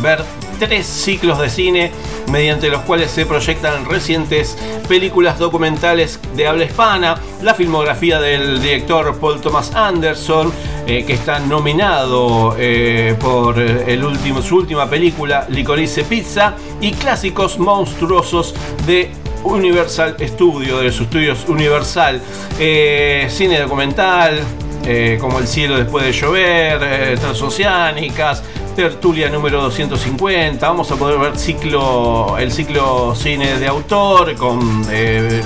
[0.00, 0.24] ver
[0.58, 1.90] tres ciclos de cine
[2.30, 4.56] mediante los cuales se proyectan recientes
[4.88, 10.52] películas documentales de habla hispana, la filmografía del director Paul Thomas Anderson,
[10.86, 18.54] eh, que está nominado eh, por último, su última película, Licorice Pizza, y clásicos monstruosos
[18.86, 19.10] de
[19.44, 22.20] Universal Studio, de los estudios Universal,
[22.58, 24.40] eh, cine documental,
[24.84, 28.42] eh, como El cielo después de llover, eh, Transoceánicas,
[28.78, 30.64] Tertulia número 250.
[30.64, 35.42] Vamos a poder ver ciclo, el ciclo cine de autor con eh,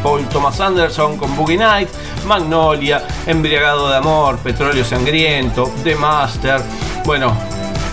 [0.00, 1.92] Paul Thomas Anderson, con Boogie Nights,
[2.24, 6.62] Magnolia, Embriagado de Amor, Petróleo Sangriento, The Master.
[7.04, 7.36] Bueno,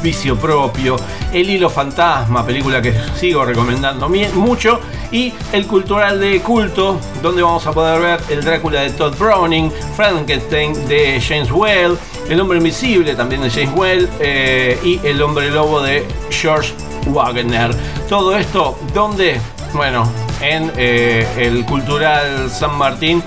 [0.01, 0.95] Vicio Propio,
[1.33, 4.79] El Hilo Fantasma, película que sigo recomendando mucho,
[5.11, 9.71] y el Cultural de Culto, donde vamos a poder ver el Drácula de Todd Browning,
[9.95, 11.97] Frankenstein de James Well,
[12.29, 16.73] El Hombre Invisible también de James Well, eh, y El Hombre Lobo de George
[17.07, 17.71] Wagner.
[18.07, 19.39] Todo esto, donde,
[19.73, 20.11] bueno,
[20.41, 23.23] en eh, el Cultural San Martín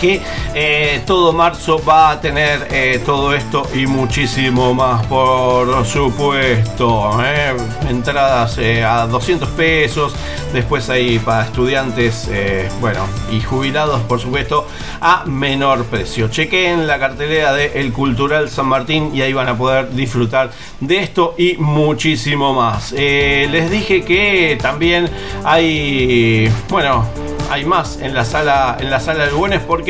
[0.00, 0.20] que
[0.54, 7.20] eh, todo marzo va a tener eh, todo esto y muchísimo más, por supuesto.
[7.22, 7.54] eh.
[7.88, 10.14] Entradas a 200 pesos,
[10.52, 12.30] después hay para estudiantes,
[12.80, 13.00] bueno,
[13.30, 14.66] y jubilados, por supuesto,
[15.00, 16.28] a menor precio.
[16.28, 20.50] Chequen la cartelera de El Cultural San Martín y ahí van a poder disfrutar
[20.80, 22.92] de esto y muchísimo más.
[22.92, 25.10] Les dije que también
[25.44, 27.04] hay, bueno,
[27.50, 29.89] hay más en la sala en la sala de Lugones porque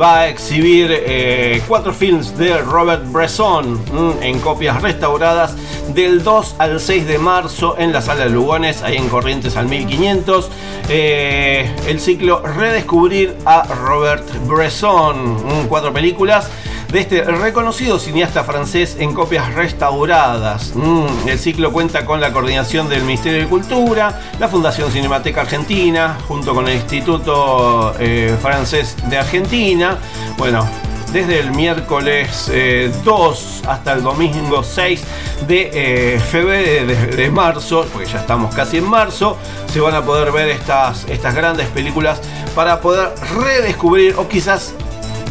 [0.00, 5.54] va a exhibir eh, cuatro films de Robert Bresson mm, en copias restauradas
[5.94, 9.66] del 2 al 6 de marzo en la sala de Lugones ahí en Corrientes al
[9.66, 10.50] 1500
[10.92, 16.50] Eh, el ciclo Redescubrir a Robert Bresson mm, cuatro películas
[16.92, 20.72] de este reconocido cineasta francés en copias restauradas.
[20.74, 26.18] Mm, el ciclo cuenta con la coordinación del Ministerio de Cultura, la Fundación Cinemateca Argentina,
[26.26, 29.98] junto con el Instituto eh, Francés de Argentina.
[30.36, 30.68] Bueno,
[31.12, 35.02] desde el miércoles eh, 2 hasta el domingo 6
[35.46, 39.36] de eh, febrero, de, de marzo, porque ya estamos casi en marzo,
[39.72, 42.20] se van a poder ver estas, estas grandes películas
[42.54, 44.74] para poder redescubrir o quizás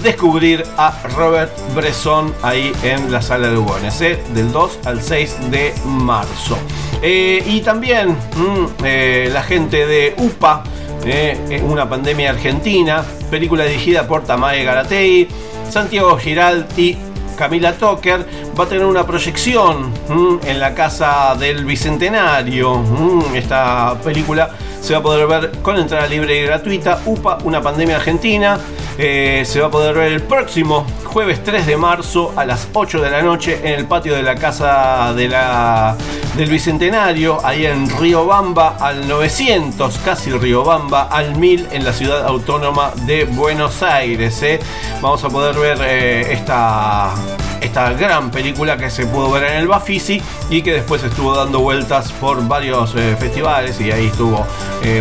[0.04, 4.20] descubrir a Robert Bresson ahí en la sala de Lugones, ¿eh?
[4.34, 6.58] del 2 al 6 de marzo.
[7.02, 10.64] Eh, y también mm, eh, la gente de UPA,
[11.06, 15.28] eh, una pandemia argentina, película dirigida por Tamae Garatei,
[15.70, 16.98] Santiago Giral y
[17.38, 18.26] Camila Toker
[18.60, 22.80] va a tener una proyección mm, en la casa del Bicentenario.
[22.80, 24.50] Mm, esta película
[24.82, 27.02] se va a poder ver con entrada libre y gratuita.
[27.06, 28.60] UPA, una pandemia argentina.
[29.02, 33.00] Eh, se va a poder ver el próximo jueves 3 de marzo a las 8
[33.00, 35.96] de la noche en el patio de la casa de la,
[36.36, 42.92] del Bicentenario, ahí en Riobamba al 900, casi Riobamba al 1000 en la ciudad autónoma
[43.06, 44.44] de Buenos Aires.
[44.44, 44.60] ¿eh?
[45.02, 47.14] Vamos a poder ver eh, esta,
[47.62, 51.62] esta gran película que se pudo ver en el Bafisi y que después estuvo dando
[51.62, 54.46] vueltas por varios festivales y ahí estuvo,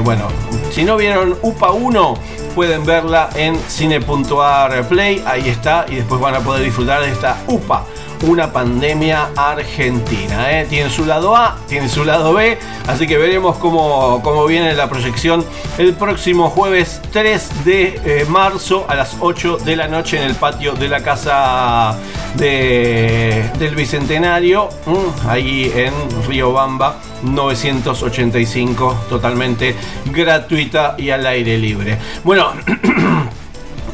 [0.04, 0.28] bueno,
[0.70, 2.14] si no vieron UPA 1,
[2.58, 7.40] pueden verla en cine.ar play, ahí está, y después van a poder disfrutar de esta
[7.46, 7.84] UPA,
[8.22, 10.52] una pandemia argentina.
[10.52, 10.66] ¿eh?
[10.68, 14.88] Tiene su lado A, tiene su lado B, así que veremos cómo, cómo viene la
[14.88, 15.44] proyección
[15.78, 20.34] el próximo jueves 3 de eh, marzo a las 8 de la noche en el
[20.34, 21.96] patio de la casa
[22.34, 25.92] de, del Bicentenario, mm, ahí en
[26.26, 29.74] Riobamba 985, totalmente
[30.06, 31.98] gratuita y al aire libre.
[32.24, 32.52] Bueno,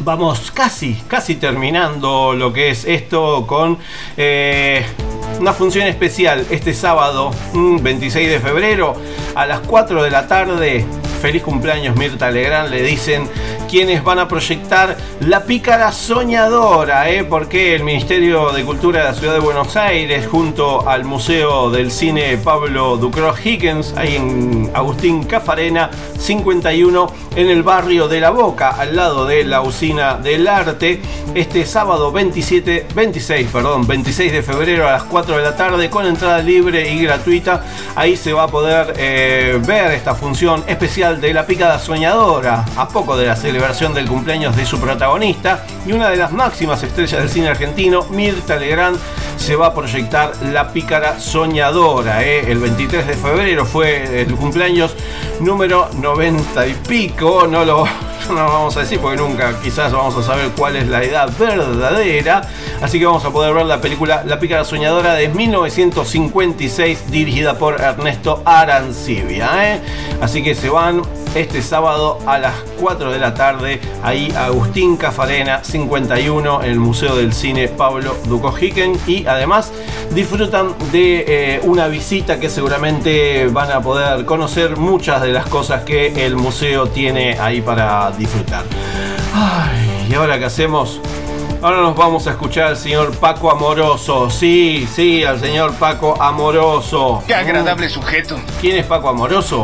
[0.05, 3.79] vamos casi, casi terminando lo que es esto con
[4.17, 4.85] eh,
[5.41, 8.95] una función especial este sábado, mm, 26 de febrero,
[9.35, 10.85] a las 4 de la tarde.
[11.21, 13.29] Feliz cumpleaños Mirta Legrand, le dicen
[13.69, 17.25] quienes van a proyectar La Pícara Soñadora, ¿eh?
[17.25, 21.91] porque el Ministerio de Cultura de la Ciudad de Buenos Aires, junto al Museo del
[21.91, 28.71] Cine Pablo Ducros Higgins, ahí en Agustín Cafarena 51, en el barrio de La Boca,
[28.71, 31.01] al lado de la usina del arte,
[31.35, 36.07] este sábado 27, 26, perdón, 26 de febrero a las 4 de la tarde, con
[36.07, 37.65] entrada libre y gratuita.
[37.97, 42.89] Ahí se va a poder eh, ver esta función especial de La Pícara Soñadora, a
[42.89, 47.21] poco de la celebración del cumpleaños de su protagonista y una de las máximas estrellas
[47.21, 48.99] del cine argentino, Mirta Legrand,
[49.37, 52.25] se va a proyectar La Pícara Soñadora.
[52.25, 52.51] ¿eh?
[52.51, 54.95] El 23 de febrero fue el cumpleaños
[55.41, 57.87] número 90 y pico, no lo,
[58.29, 62.43] no vamos a decir porque nunca quizás vamos a saber cuál es la edad verdadera,
[62.81, 67.81] así que vamos a poder ver la película La Pícara Soñadora de 1956 dirigida por
[67.81, 69.75] Ernesto Arancibia.
[69.75, 69.81] ¿eh?
[70.21, 71.03] Así que se van
[71.35, 77.17] este sábado a las 4 de la tarde, ahí Agustín Cafarena 51 en el Museo
[77.17, 79.73] del Cine Pablo Ducojiquen y además
[80.15, 85.83] disfrutan de eh, una visita que seguramente van a poder conocer muchas de las cosas
[85.83, 88.65] que el museo tiene ahí para disfrutar.
[89.35, 91.01] Ay, ¿y ahora qué hacemos?
[91.63, 94.29] Ahora nos vamos a escuchar al señor Paco Amoroso.
[94.29, 97.23] Sí, sí, al señor Paco Amoroso.
[97.27, 98.37] Qué agradable sujeto.
[98.61, 99.63] ¿Quién es Paco Amoroso?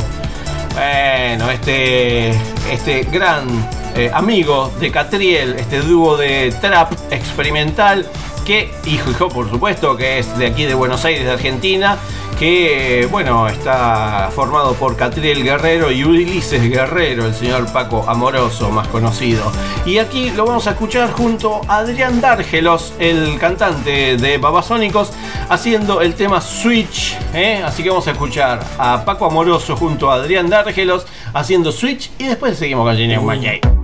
[0.75, 2.31] Bueno, este,
[2.71, 3.47] este gran
[3.95, 8.07] eh, amigo de Catriel, este dúo de trap experimental,
[8.41, 11.99] que, hijo, hijo, por supuesto, que es de aquí de Buenos Aires, de Argentina,
[12.39, 18.89] que, bueno, está formado por Catriel Guerrero y Ulises Guerrero, el señor Paco Amoroso, más
[18.89, 19.53] conocido.
[19.85, 25.13] Y aquí lo vamos a escuchar junto a Adrián Dárgelos, el cantante de Babasónicos,
[25.49, 27.17] haciendo el tema Switch.
[27.35, 27.63] ¿eh?
[27.65, 32.25] Así que vamos a escuchar a Paco Amoroso junto a Adrián Dárgelos haciendo Switch y
[32.25, 33.80] después seguimos con Genial Mayay.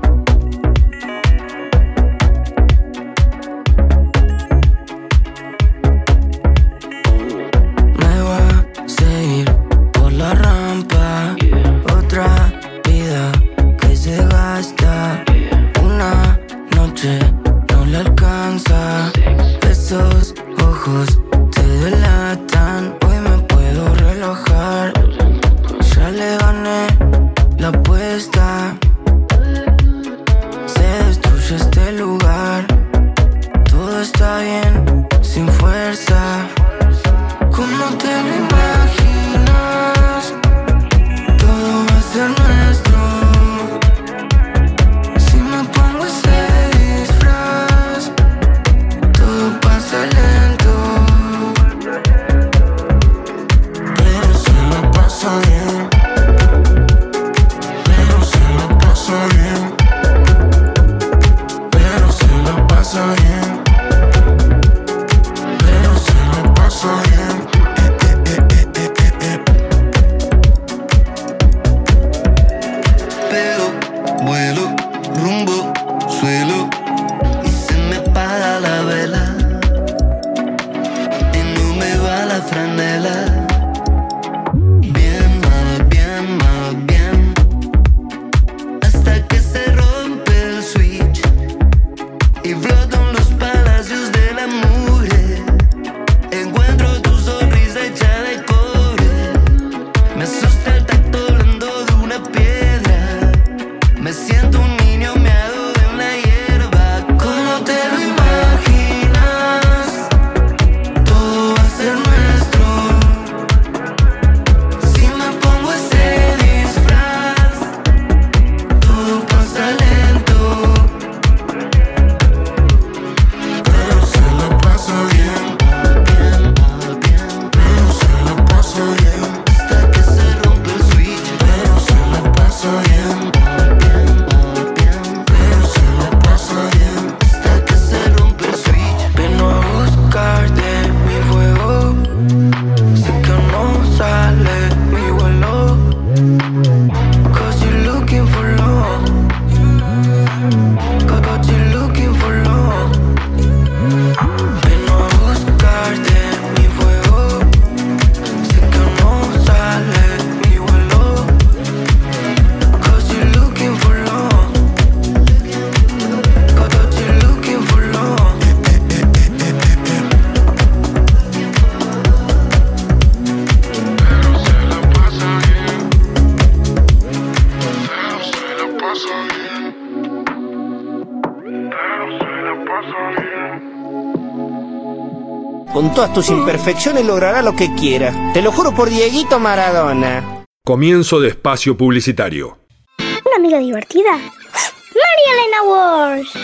[185.96, 188.12] Todas tus imperfecciones logrará lo que quiera.
[188.34, 190.44] Te lo juro por Dieguito Maradona.
[190.62, 192.58] Comienzo de espacio publicitario.
[192.98, 194.12] Una amiga divertida.
[194.12, 196.36] María Elena Walsh.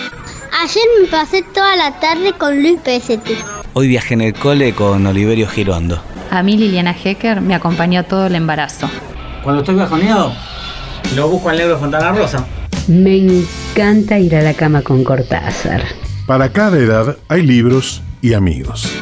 [0.59, 3.29] Ayer me pasé toda la tarde con Luis PST.
[3.75, 6.03] Hoy viajé en el cole con Oliverio Girondo.
[6.31, 8.89] A mí Liliana Hecker me acompañó todo el embarazo.
[9.45, 10.33] Cuando estoy bajoneado,
[11.15, 12.47] lo busco en Leo Fontana Rosa.
[12.89, 15.83] Me encanta ir a la cama con Cortázar.
[16.27, 19.02] Para cada edad hay libros y amigos.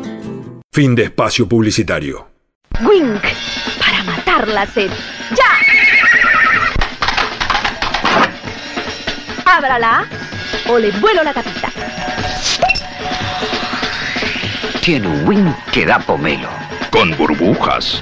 [0.73, 2.29] Fin de espacio publicitario.
[2.79, 3.21] Wink,
[3.77, 4.89] para matar la sed.
[5.35, 5.43] ¡Ya!
[9.43, 10.07] Ábrala
[10.69, 11.69] o le vuelo la tapita.
[14.81, 16.47] Tiene un win que da pomelo.
[16.89, 18.01] Con burbujas.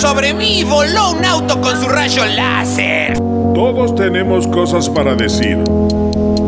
[0.00, 3.18] Sobre mí voló un auto con su rayo láser!
[3.54, 5.58] Todos tenemos cosas para decir.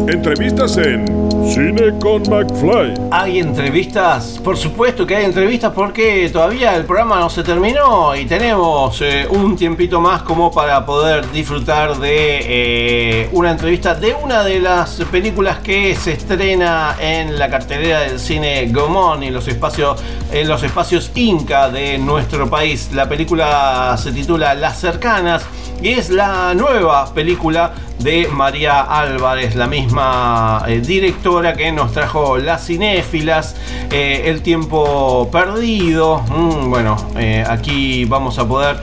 [0.09, 1.05] Entrevistas en
[1.53, 2.95] Cine con McFly.
[3.11, 4.41] ¿Hay entrevistas?
[4.43, 9.27] Por supuesto que hay entrevistas porque todavía el programa no se terminó y tenemos eh,
[9.29, 14.95] un tiempito más como para poder disfrutar de eh, una entrevista de una de las
[15.11, 20.03] películas que se estrena en la cartelera del cine Gomón y los espacios,
[20.33, 22.89] en los espacios Inca de nuestro país.
[22.95, 25.45] La película se titula Las Cercanas
[25.83, 32.37] y es la nueva película de María Álvarez, la misma eh, directora que nos trajo
[32.39, 33.55] Las Cinéfilas,
[33.91, 36.23] eh, El Tiempo Perdido.
[36.29, 38.77] Mm, bueno, eh, aquí vamos a poder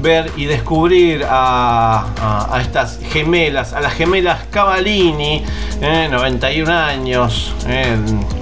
[0.00, 2.06] ver y descubrir a,
[2.50, 5.44] a- estas gemelas, a las gemelas Cavallini,
[5.82, 7.54] eh, 91 años,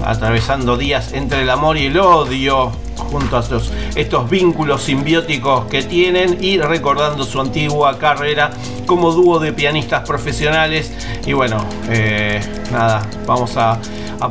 [0.03, 2.71] atravesando días entre el amor y el odio
[3.09, 8.51] junto a estos, vínculos simbióticos que tienen y recordando su antigua carrera
[8.85, 10.93] como dúo de pianistas profesionales.
[11.25, 12.41] Y bueno, eh,
[12.71, 13.79] nada, vamos a,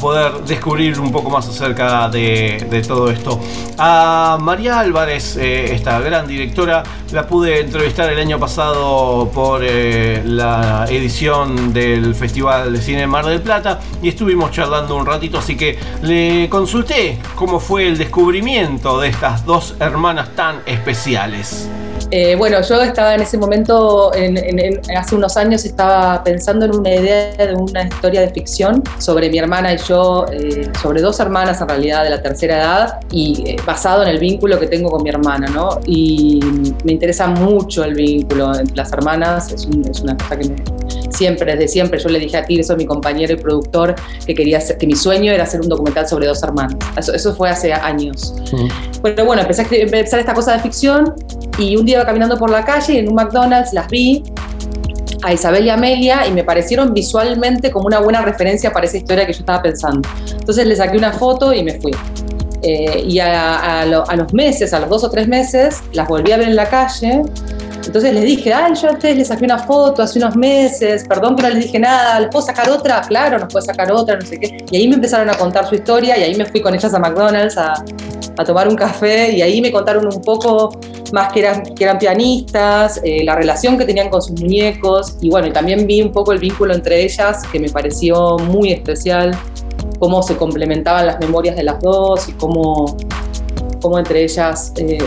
[0.01, 3.40] poder descubrir un poco más acerca de, todo esto.
[3.76, 10.22] A María Álvarez, eh, esta gran directora, la pude entrevistar el año pasado por eh,
[10.24, 15.56] la edición del Festival de Cine Mar del Plata y estuvimos charlando un ratito, así
[15.56, 21.66] que le consulté cómo fue el descubrimiento de estas dos hermanas tan especiales.
[22.12, 26.74] Eh, bueno, yo estaba en ese momento, en- en- hace unos años, estaba pensando en
[26.74, 31.20] una idea de una historia de ficción sobre mi hermana y yo, eh, sobre dos
[31.20, 34.91] hermanas en realidad de la tercera edad, y eh, basado en el vínculo que tengo
[34.91, 35.78] con mi hermana, ¿no?
[35.87, 36.41] Y
[36.85, 40.57] me interesa mucho el vínculo entre las hermanas, es, un- es una cosa que me,
[41.12, 43.95] siempre, desde siempre, yo le dije a Tirso, mi compañero y productor,
[44.27, 46.74] que quería hacer, que mi sueño era hacer un documental sobre dos hermanas.
[46.97, 48.35] Eso, eso fue hace años.
[49.03, 51.15] Pero bueno, empecé a empezar esta cosa de ficción
[51.59, 54.22] y un día iba caminando por la calle y en un McDonald's las vi
[55.22, 59.27] a Isabel y Amelia y me parecieron visualmente como una buena referencia para esa historia
[59.27, 60.09] que yo estaba pensando.
[60.32, 61.93] Entonces le saqué una foto y me fui.
[62.62, 66.09] Eh, y a, a lo- a los meses, a los dos o tres meses, las
[66.09, 67.22] volví a ver en la calle.
[67.86, 71.36] Entonces les dije, ay, yo a ustedes les saqué una foto hace unos meses, perdón
[71.36, 73.01] que no les dije nada, ¿les puedo sacar otra?
[73.02, 74.59] Claro, nos puede sacar otra, no sé qué.
[74.70, 76.98] Y ahí me empezaron a contar su historia y ahí me fui con ellas a
[76.98, 77.72] McDonald's a,
[78.36, 80.78] a tomar un café y ahí me contaron un poco
[81.12, 85.31] más que eran, que eran pianistas, eh, la relación que tenían con sus muñecos y
[85.31, 89.37] bueno, y también vi un poco el vínculo entre ellas que me pareció muy especial,
[89.99, 92.97] cómo se complementaban las memorias de las dos y cómo,
[93.82, 94.99] cómo entre ellas, eh,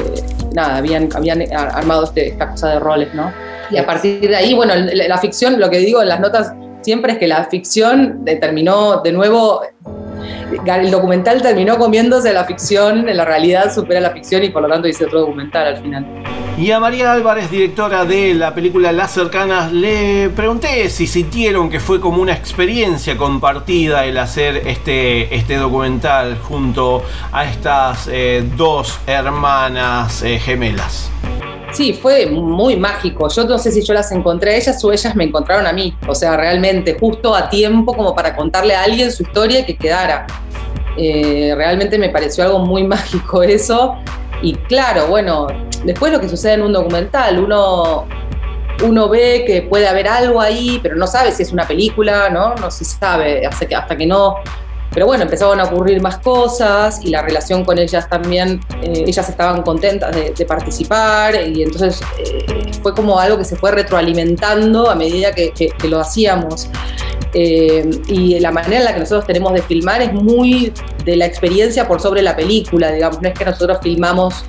[0.53, 3.31] nada, habían, habían ar- armado este- esta cosa de roles, ¿no?
[3.71, 6.53] Y a partir de ahí, bueno, la, la ficción, lo que digo en las notas
[6.81, 9.61] siempre es que la ficción terminó de nuevo
[10.65, 14.87] el documental terminó comiéndose la ficción, la realidad supera la ficción y por lo tanto
[14.87, 16.05] hice otro documental al final.
[16.57, 21.79] Y a María Álvarez, directora de la película Las Cercanas, le pregunté si sintieron que
[21.79, 28.99] fue como una experiencia compartida el hacer este, este documental junto a estas eh, dos
[29.07, 31.09] hermanas eh, gemelas.
[31.73, 33.27] Sí, fue muy mágico.
[33.29, 35.97] Yo no sé si yo las encontré a ellas o ellas me encontraron a mí.
[36.07, 39.75] O sea, realmente justo a tiempo como para contarle a alguien su historia y que
[39.75, 40.27] quedara.
[40.95, 43.95] Eh, realmente me pareció algo muy mágico eso.
[44.43, 45.47] Y claro, bueno,
[45.83, 48.05] después lo que sucede en un documental, uno,
[48.83, 52.53] uno ve que puede haber algo ahí, pero no sabe si es una película, ¿no?
[52.55, 54.35] No se sabe hasta que, hasta que no
[54.93, 59.27] pero bueno, empezaban a ocurrir más cosas y la relación con ellas también, eh, ellas
[59.29, 64.95] estaban contentas de, participar y entonces eh, fue como algo que se fue retroalimentando a
[64.95, 65.53] medida que
[65.87, 66.69] lo hacíamos.
[67.35, 70.71] Eh, y la manera en la que nosotros tenemos de filmar es muy
[71.03, 74.45] de la experiencia por sobre la película, digamos, no es que nosotros filmamos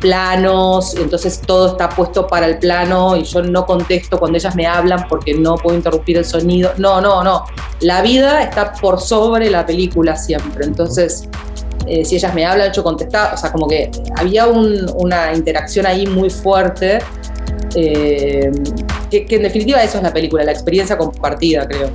[0.00, 4.66] planos, entonces todo está puesto para el plano y yo no contesto cuando ellas me
[4.66, 6.72] hablan porque no puedo interrumpir el sonido.
[6.78, 7.44] No, no, no.
[7.80, 10.64] La vida está por sobre la película siempre.
[10.64, 11.28] Entonces,
[11.86, 13.34] eh, si ellas me hablan, yo contestaba.
[13.34, 16.98] O sea, como que había un- una interacción ahí muy fuerte.
[17.76, 18.50] eh,
[19.10, 21.88] que en definitiva eso es la película, la experiencia compartida, creo.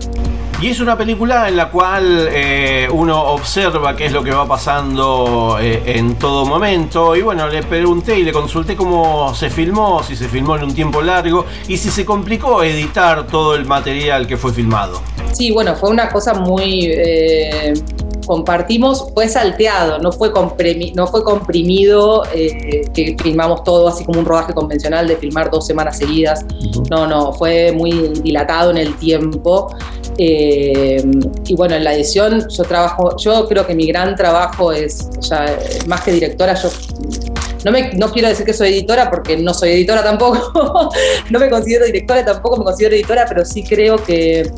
[0.61, 4.47] Y es una película en la cual eh, uno observa qué es lo que va
[4.47, 7.15] pasando eh, en todo momento.
[7.15, 10.73] Y bueno, le pregunté y le consulté cómo se filmó, si se filmó en un
[10.73, 15.01] tiempo largo y si se complicó editar todo el material que fue filmado.
[15.33, 16.85] Sí, bueno, fue una cosa muy...
[16.85, 17.73] eh,
[18.25, 24.19] compartimos, fue salteado, no fue, comprimi- no fue comprimido, eh, que filmamos todo así como
[24.19, 26.45] un rodaje convencional de filmar dos semanas seguidas.
[26.89, 27.91] No, no, fue muy
[28.21, 29.73] dilatado en el tiempo.
[30.17, 31.03] Eh,
[31.45, 35.21] y bueno, en la edición yo trabajo, yo creo que mi gran trabajo es, o
[35.21, 35.57] sea,
[35.87, 36.69] más que directora, yo
[37.65, 40.89] no, me, no quiero decir que soy editora porque no soy editora tampoco,
[41.29, 44.49] no me considero directora, tampoco me considero editora, pero sí creo que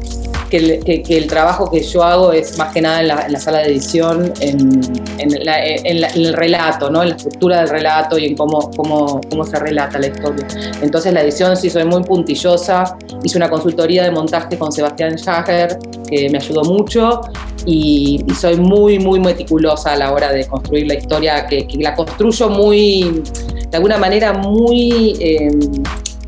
[0.49, 3.25] que el, que- que el trabajo que yo hago es más que nada en la,
[3.25, 4.79] en la sala de edición, en,
[5.19, 7.01] en la- en la- en el relato, ¿no?
[7.03, 10.47] en la estructura del relato y en cómo, cómo, cómo se relata la historia.
[10.81, 15.77] Entonces la edición sí soy muy puntillosa, hice una consultoría de montaje con Sebastián Jager,
[16.09, 17.21] que me ayudó mucho,
[17.65, 21.77] y, y soy muy, muy meticulosa a la hora de construir la historia, que, que
[21.79, 23.21] la construyo muy,
[23.69, 25.49] de alguna manera, muy eh,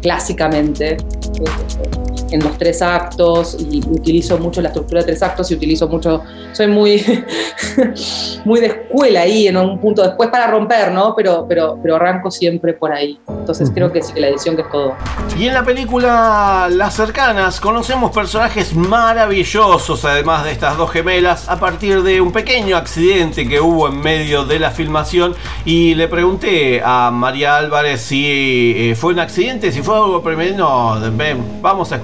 [0.02, 0.98] clásicamente.
[2.32, 6.22] En los tres actos y utilizo mucho la estructura de tres actos y utilizo mucho,
[6.54, 7.04] soy muy,
[8.46, 11.16] muy de escuela ahí en un punto después para romper, ¿no?
[11.16, 13.20] Pero, pero, pero arranco siempre por ahí.
[13.28, 14.96] Entonces creo que sí que la edición que es todo.
[15.38, 21.60] Y en la película Las Cercanas conocemos personajes maravillosos, además de estas dos gemelas, a
[21.60, 25.36] partir de un pequeño accidente que hubo en medio de la filmación.
[25.66, 30.24] Y le pregunté a María Álvarez si eh, fue un accidente, si fue algo.
[30.56, 31.96] No, ven, vamos a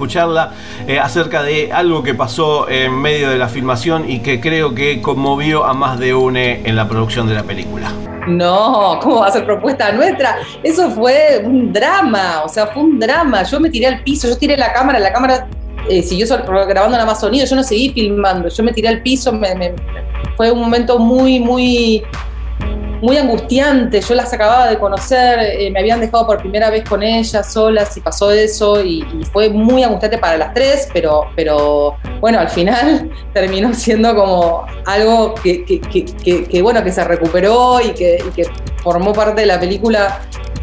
[0.87, 5.01] eh, acerca de algo que pasó en medio de la filmación y que creo que
[5.01, 7.91] conmovió a más de uno en la producción de la película.
[8.27, 10.37] No, ¿cómo va a ser propuesta nuestra?
[10.63, 13.43] Eso fue un drama, o sea, fue un drama.
[13.43, 15.47] Yo me tiré al piso, yo tiré la cámara, la cámara
[15.89, 19.31] eh, siguió grabando nada más sonido, yo no seguí filmando, yo me tiré al piso,
[20.35, 22.03] fue un momento muy, muy,
[23.05, 24.01] muy angustiante.
[24.01, 27.95] Yo las acababa de conocer, eh, me habían dejado por primera vez con ellas solas
[27.95, 33.09] y pasó eso y, fue muy angustiante para las tres, pero, pero bueno, al final
[33.33, 38.49] terminó siendo como algo que- que, bueno, que se recuperó y que, y que
[38.83, 40.19] formó parte de la película.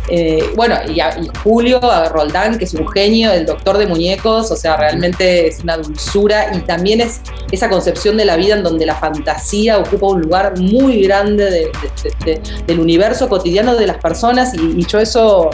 [0.09, 3.87] Eh, bueno, y, a- y Julio a Roldán, que es un genio, el doctor de
[3.87, 7.20] muñecos, o sea, realmente es una dulzura y también es
[7.53, 11.70] esa concepción de la vida en donde la fantasía ocupa un lugar muy grande de-
[12.03, 15.51] de- de- del universo cotidiano de las personas y, y yo eso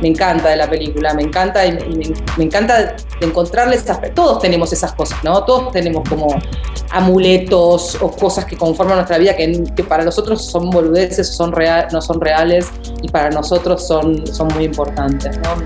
[0.00, 1.62] me encanta de la película, me encanta
[2.36, 4.00] me, encanta de encontrarle esas...
[4.14, 5.44] Todos tenemos esas cosas, ¿no?
[5.44, 6.28] Todos tenemos como
[6.90, 12.00] amuletos o cosas que conforman nuestra vida que, para nosotros son boludeces, son real, no
[12.00, 12.70] son reales
[13.02, 15.56] y para nosotros son, son muy importantes, ¿no?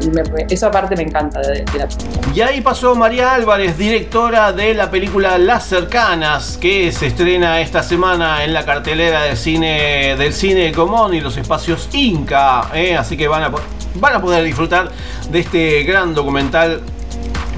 [0.48, 2.32] Esa parte me encanta de, de la película.
[2.34, 7.82] Y ahí pasó María Álvarez, directora de la película Las Cercanas, que se estrena esta
[7.82, 12.70] semana en la cartelera del cine del cine Común y los espacios Inca.
[12.74, 12.96] ¿eh?
[12.96, 13.52] Así que van a,
[13.94, 14.90] van a poder disfrutar
[15.30, 16.82] de este gran documental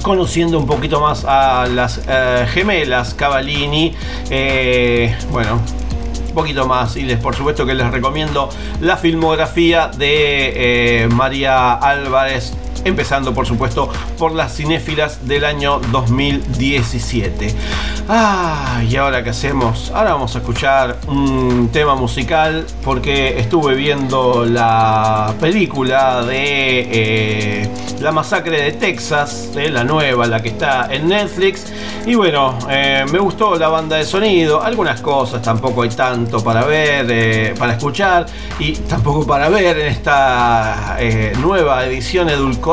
[0.02, 3.94] conociendo un poquito más a las eh, gemelas Cavallini.
[4.30, 5.60] Eh, bueno,
[6.28, 8.48] un poquito más y les por supuesto que les recomiendo
[8.80, 12.54] la filmografía de eh, María Álvarez
[12.84, 17.54] empezando por supuesto por las cinéfilas del año 2017
[18.08, 24.44] ah y ahora qué hacemos ahora vamos a escuchar un tema musical porque estuve viendo
[24.44, 27.70] la película de eh,
[28.00, 31.72] la masacre de Texas eh, la nueva la que está en Netflix.
[32.06, 34.62] Y bueno eh, me gustó la banda de sonido.
[34.62, 38.26] Algunas cosas tampoco hay tanto para ver eh, para escuchar
[38.58, 40.98] y tampoco para ver en esta
[41.40, 42.69] nueva edición edulcorada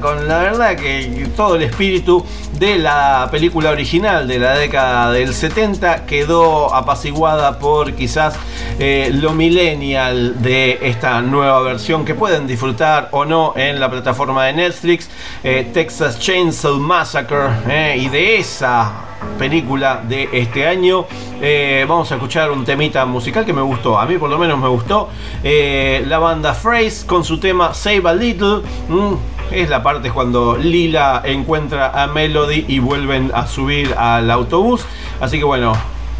[0.00, 2.24] con la verdad que todo el espíritu
[2.58, 8.34] de la película original de la década del 70 quedó apaciguada por quizás
[8.80, 14.46] eh, lo millennial de esta nueva versión que pueden disfrutar o no en la plataforma
[14.46, 15.08] de Netflix
[15.44, 21.06] eh, Texas Chainsaw Massacre eh, y de esa película de este año.
[21.40, 24.58] Eh, vamos a escuchar un temita musical que me gustó, a mí por lo menos
[24.58, 25.08] me gustó.
[25.42, 28.62] Eh, la banda Phrase con su tema Save a Little.
[28.88, 29.14] Mm,
[29.50, 34.84] es la parte cuando Lila encuentra a Melody y vuelven a subir al autobús.
[35.20, 35.72] Así que bueno,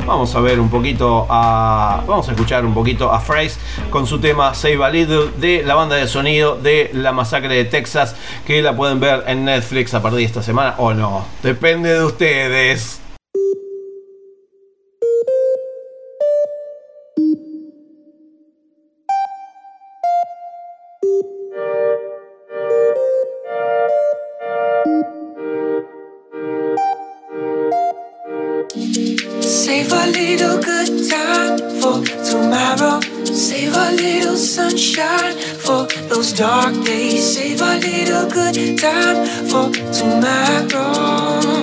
[0.06, 2.02] Vamos a ver un poquito a.
[2.06, 3.58] Vamos a escuchar un poquito a Phrase
[3.90, 7.64] con su tema Save a Little de la banda de sonido de la masacre de
[7.64, 8.16] Texas.
[8.46, 11.24] Que la pueden ver en Netflix a partir de esta semana o no.
[11.42, 12.99] Depende de ustedes.
[29.90, 33.00] Save a little good time for tomorrow.
[33.24, 37.34] Save a little sunshine for those dark days.
[37.34, 41.59] Save a little good time for tomorrow.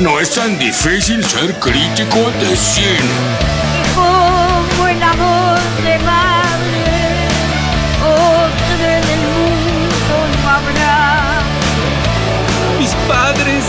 [0.00, 2.98] No es tan difícil ser crítico de cine.
[3.94, 7.28] Como el amor de madre,
[8.02, 11.42] otro en el mundo no habrá.
[12.80, 13.64] Mis padres,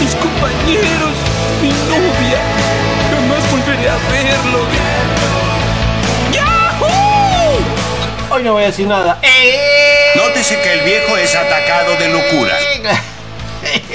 [0.00, 1.16] mis compañeros,
[1.60, 2.40] mi novia.
[3.10, 4.68] Jamás volveré a verlos.
[6.32, 7.58] ¡Yahoo!
[8.30, 9.18] Hoy no voy a decir nada.
[10.14, 12.56] Nótese que el viejo es atacado de locura.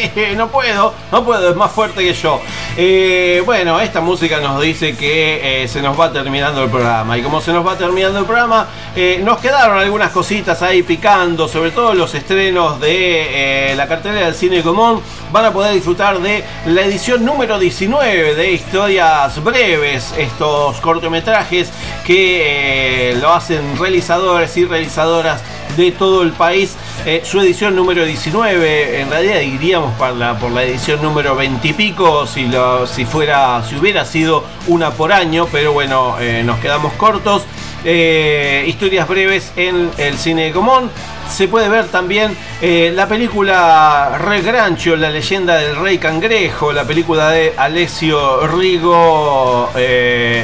[0.38, 2.40] no puedo, no puedo, es más fuerte que yo.
[2.78, 7.18] Eh, bueno, esta música nos dice que eh, se nos va terminando el programa.
[7.18, 11.48] Y como se nos va terminando el programa, eh, nos quedaron algunas cositas ahí picando,
[11.48, 15.02] sobre todo los estrenos de la cartelera del cine común.
[15.32, 21.70] Van a poder disfrutar de la edición número 19 de Historias Breves, estos cortometrajes
[22.06, 25.42] que lo hacen realizadores y realizadoras
[25.78, 26.76] de todo el país.
[27.04, 31.68] Eh, su edición número 19, en realidad iríamos por la, por la edición número 20
[31.68, 36.44] y pico, si, lo, si, fuera, si hubiera sido una por año, pero bueno, eh,
[36.46, 37.44] nos quedamos cortos.
[37.84, 40.92] Eh, historias breves en el cine común.
[41.28, 47.32] Se puede ver también la película Re Grancho, la leyenda del rey cangrejo, la película
[47.32, 49.72] de Alessio Rigo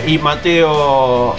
[0.08, 1.36] y Mateo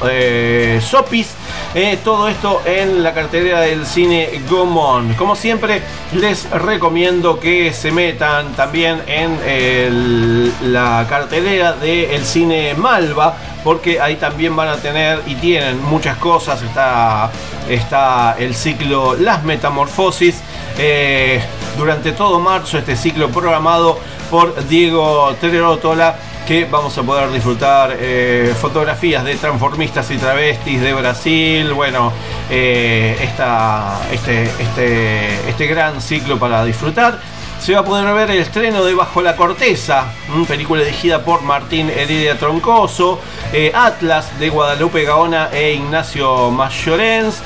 [0.82, 1.34] Sopis.
[1.74, 5.12] Eh, todo esto en la cartelera del cine Gomón.
[5.14, 5.82] Como siempre,
[6.14, 14.56] les recomiendo que se metan también en la cartelera del cine Malva, porque ahí también
[14.56, 16.62] van a tener y tienen muchas cosas.
[16.62, 17.30] Está,
[17.68, 20.40] está el ciclo Las Metamorfosis.
[20.78, 21.42] eh,
[21.76, 23.98] durante todo marzo, este ciclo programado
[24.30, 26.16] por Diego Terotola
[26.48, 31.74] que vamos a poder disfrutar eh, fotografías de transformistas y travestis de Brasil.
[31.74, 32.10] Bueno,
[32.50, 37.18] eh, esta- este, este, este gran ciclo para disfrutar.
[37.60, 40.04] se va a poder ver el estreno de Bajo la Corteza,
[40.34, 43.20] una película dirigida por Martín Heredia Troncoso,
[43.52, 47.42] eh, Atlas de Guadalupe Gaona e Ignacio Mayorens,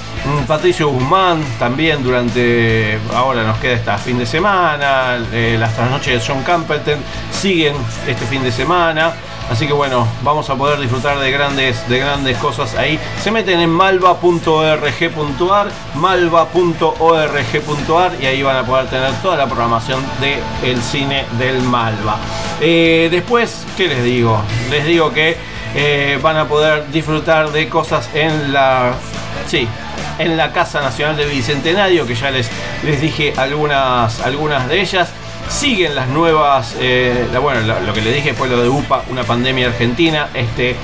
[0.46, 6.32] Patricio Guzmán también durante, ahora nos queda esta fin de semana, eh, las trasnoches de
[6.32, 6.80] John Campbell
[7.30, 7.74] siguen
[8.06, 9.12] este fin de semana.
[9.50, 12.98] Así que bueno, vamos a poder disfrutar de grandes, de grandes cosas ahí.
[13.20, 16.52] Se meten en malva.org.ar, malva.org.ar
[18.20, 22.16] y ahí van a poder tener toda la programación del cine del Malva.
[22.60, 24.40] Eh, después, ¿qué les digo?
[24.70, 25.36] Les digo que
[25.74, 28.92] eh, van a poder disfrutar de cosas en la...
[29.46, 29.68] Sí,
[30.18, 32.50] en la Casa Nacional de Bicentenario, que ya les,
[32.84, 35.10] les dije algunas, algunas de ellas.
[35.48, 39.66] Siguen las nuevas, eh, bueno, lo, que le dije fue lo de UPA, una pandemia
[39.66, 40.76] argentina, este,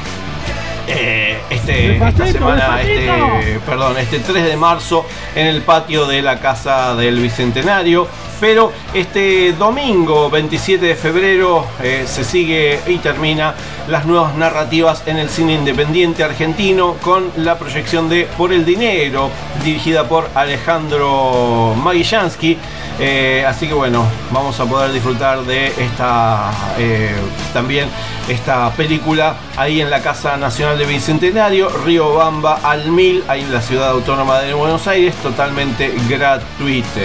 [0.89, 6.39] eh, este, esta semana, este, perdón, este 3 de marzo en el patio de la
[6.41, 8.09] Casa del Bicentenario.
[8.41, 13.55] Pero este domingo 27 de febrero eh, se sigue y termina
[13.89, 19.31] las nuevas narrativas en el cine independiente argentino con la proyección de Por el Dinero,
[19.65, 22.57] dirigida por Alejandro Magillansky.
[23.01, 27.15] Eh, así que bueno, vamos a poder disfrutar de esta eh,
[27.53, 27.89] también
[28.29, 33.53] esta película ahí en la Casa Nacional de Bicentenario, Río Bamba al Mil, ahí en
[33.53, 37.01] la ciudad autónoma de Buenos Aires, totalmente gratuita.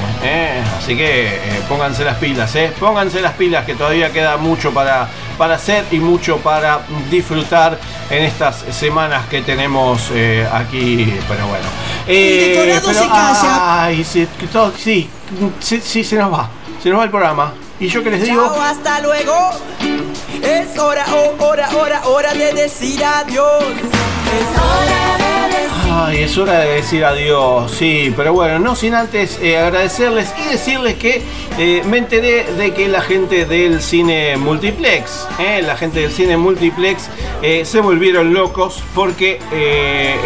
[0.78, 1.40] Así que eh,
[1.70, 2.74] pónganse las pilas, eh.
[2.80, 5.08] pónganse las pilas que todavía queda mucho para,
[5.38, 7.78] para hacer y mucho para disfrutar
[8.10, 11.14] en estas semanas que tenemos eh, aquí.
[11.28, 11.66] Pero bueno.
[12.08, 14.28] Eh, pero, se Ay, sí,
[14.78, 15.10] sí,
[15.60, 16.50] sí, se nos va.
[16.82, 17.54] Se nos va el programa.
[17.80, 18.44] ¿Y yo que les digo?
[18.44, 19.34] hasta luego.
[20.42, 23.64] Es hora, oh, hora, hora, hora de decir adiós.
[23.64, 25.24] Es hora de
[25.96, 30.50] Ay, es hora de decir adiós, sí, pero bueno, no sin antes eh, agradecerles y
[30.50, 31.22] decirles que
[31.60, 36.36] eh, me enteré de que la gente del cine multiplex, eh, la gente del cine
[36.36, 37.10] multiplex
[37.64, 39.40] se volvieron locos porque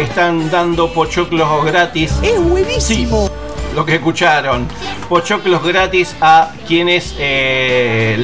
[0.00, 2.12] están dando pochoclos gratis.
[2.22, 3.28] Es buenísimo.
[3.74, 4.66] Lo que escucharon,
[5.08, 7.14] pochoclos gratis a quienes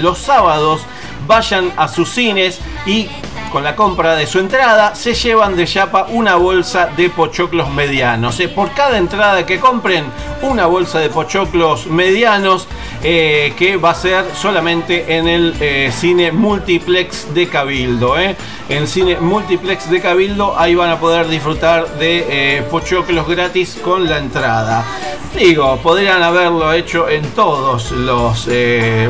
[0.03, 0.83] los sábados
[1.27, 3.09] vayan a sus cines y
[3.55, 8.41] con la compra de su entrada, se llevan de Yapa una bolsa de pochoclos medianos.
[8.41, 10.07] Eh, por cada entrada que compren,
[10.43, 12.67] una bolsa de pochoclos medianos
[13.05, 18.17] eh, que va a ser solamente en el eh, cine multiplex de Cabildo.
[18.19, 24.19] En cine multiplex de Cabildo, ahí van a poder disfrutar de pochoclos gratis con la
[24.19, 24.85] entrada.
[25.33, 28.49] Digo, podrían haberlo hecho en todos los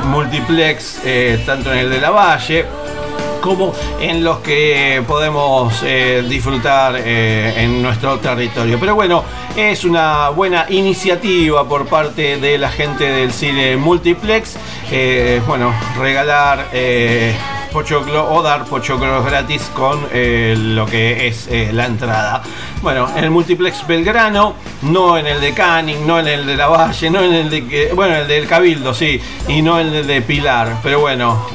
[0.05, 1.01] multiplex,
[1.47, 2.67] tanto en el de la Valle
[3.45, 8.81] como en los que podemos eh, disfrutar eh, en nuestro territorio.
[8.81, 9.23] Pero bueno,
[9.55, 14.57] es una buena iniciativa por parte de la gente del cine multiplex.
[14.91, 16.69] Eh, bueno, regalar
[17.71, 20.09] pochoclo o dar pochoclos gratis con
[20.75, 22.43] lo que es la entrada.
[22.81, 26.69] Bueno, en el multiplex Belgrano, no en el de Canning, no en el de La
[26.69, 30.23] Valle, no en el de bueno, el del Cabildo, sí, y no en el de
[30.23, 30.79] Pilar.
[30.83, 31.47] Pero bueno,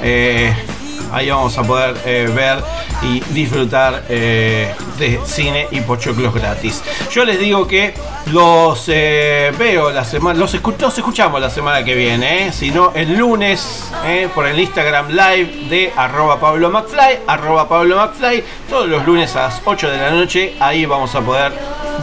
[1.11, 2.63] ahí vamos a poder eh, ver
[3.01, 6.83] y disfrutar eh, de cine y pochoclos gratis.
[7.11, 7.93] Yo les digo que
[8.27, 13.91] los eh, veo la semana, los, escuchamos la semana que viene, si no el lunes
[14.33, 19.43] por el Instagram live de arroba Pablo McFly, arroba Pablo McFly, todos los lunes a
[19.43, 21.53] las 8 de la noche, ahí vamos a poder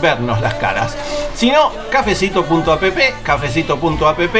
[0.00, 0.96] vernos las caras.
[1.36, 4.34] Si no, cafecito.app, cafecito.app,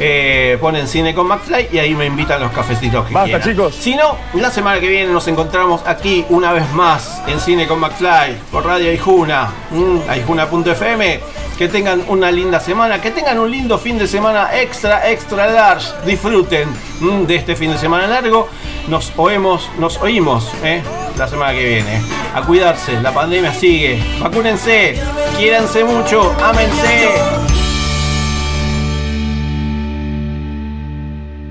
[0.00, 3.72] eh, ponen cine con McFly y ahí me invitan los cafecitos que Basta, chicos.
[3.76, 7.78] Si no, la semana que viene nos encontramos aquí una vez más en Cine con
[7.78, 11.20] McFly por Radio Aijuna, mm, aijuna.fm.
[11.56, 15.88] Que tengan una linda semana, que tengan un lindo fin de semana extra, extra large.
[16.06, 16.68] Disfruten
[17.00, 18.48] mm, de este fin de semana largo.
[18.88, 20.82] Nos oímos, nos oímos eh,
[21.18, 22.00] la semana que viene.
[22.34, 24.02] A cuidarse, la pandemia sigue.
[24.20, 24.98] Vacúnense,
[25.36, 27.40] quiéranse mucho, ámense.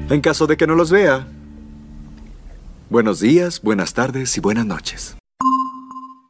[0.10, 1.28] En caso de que no los vea,
[2.90, 5.16] buenos días, buenas tardes y buenas noches.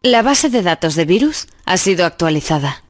[0.03, 2.83] La base de datos de virus ha sido actualizada.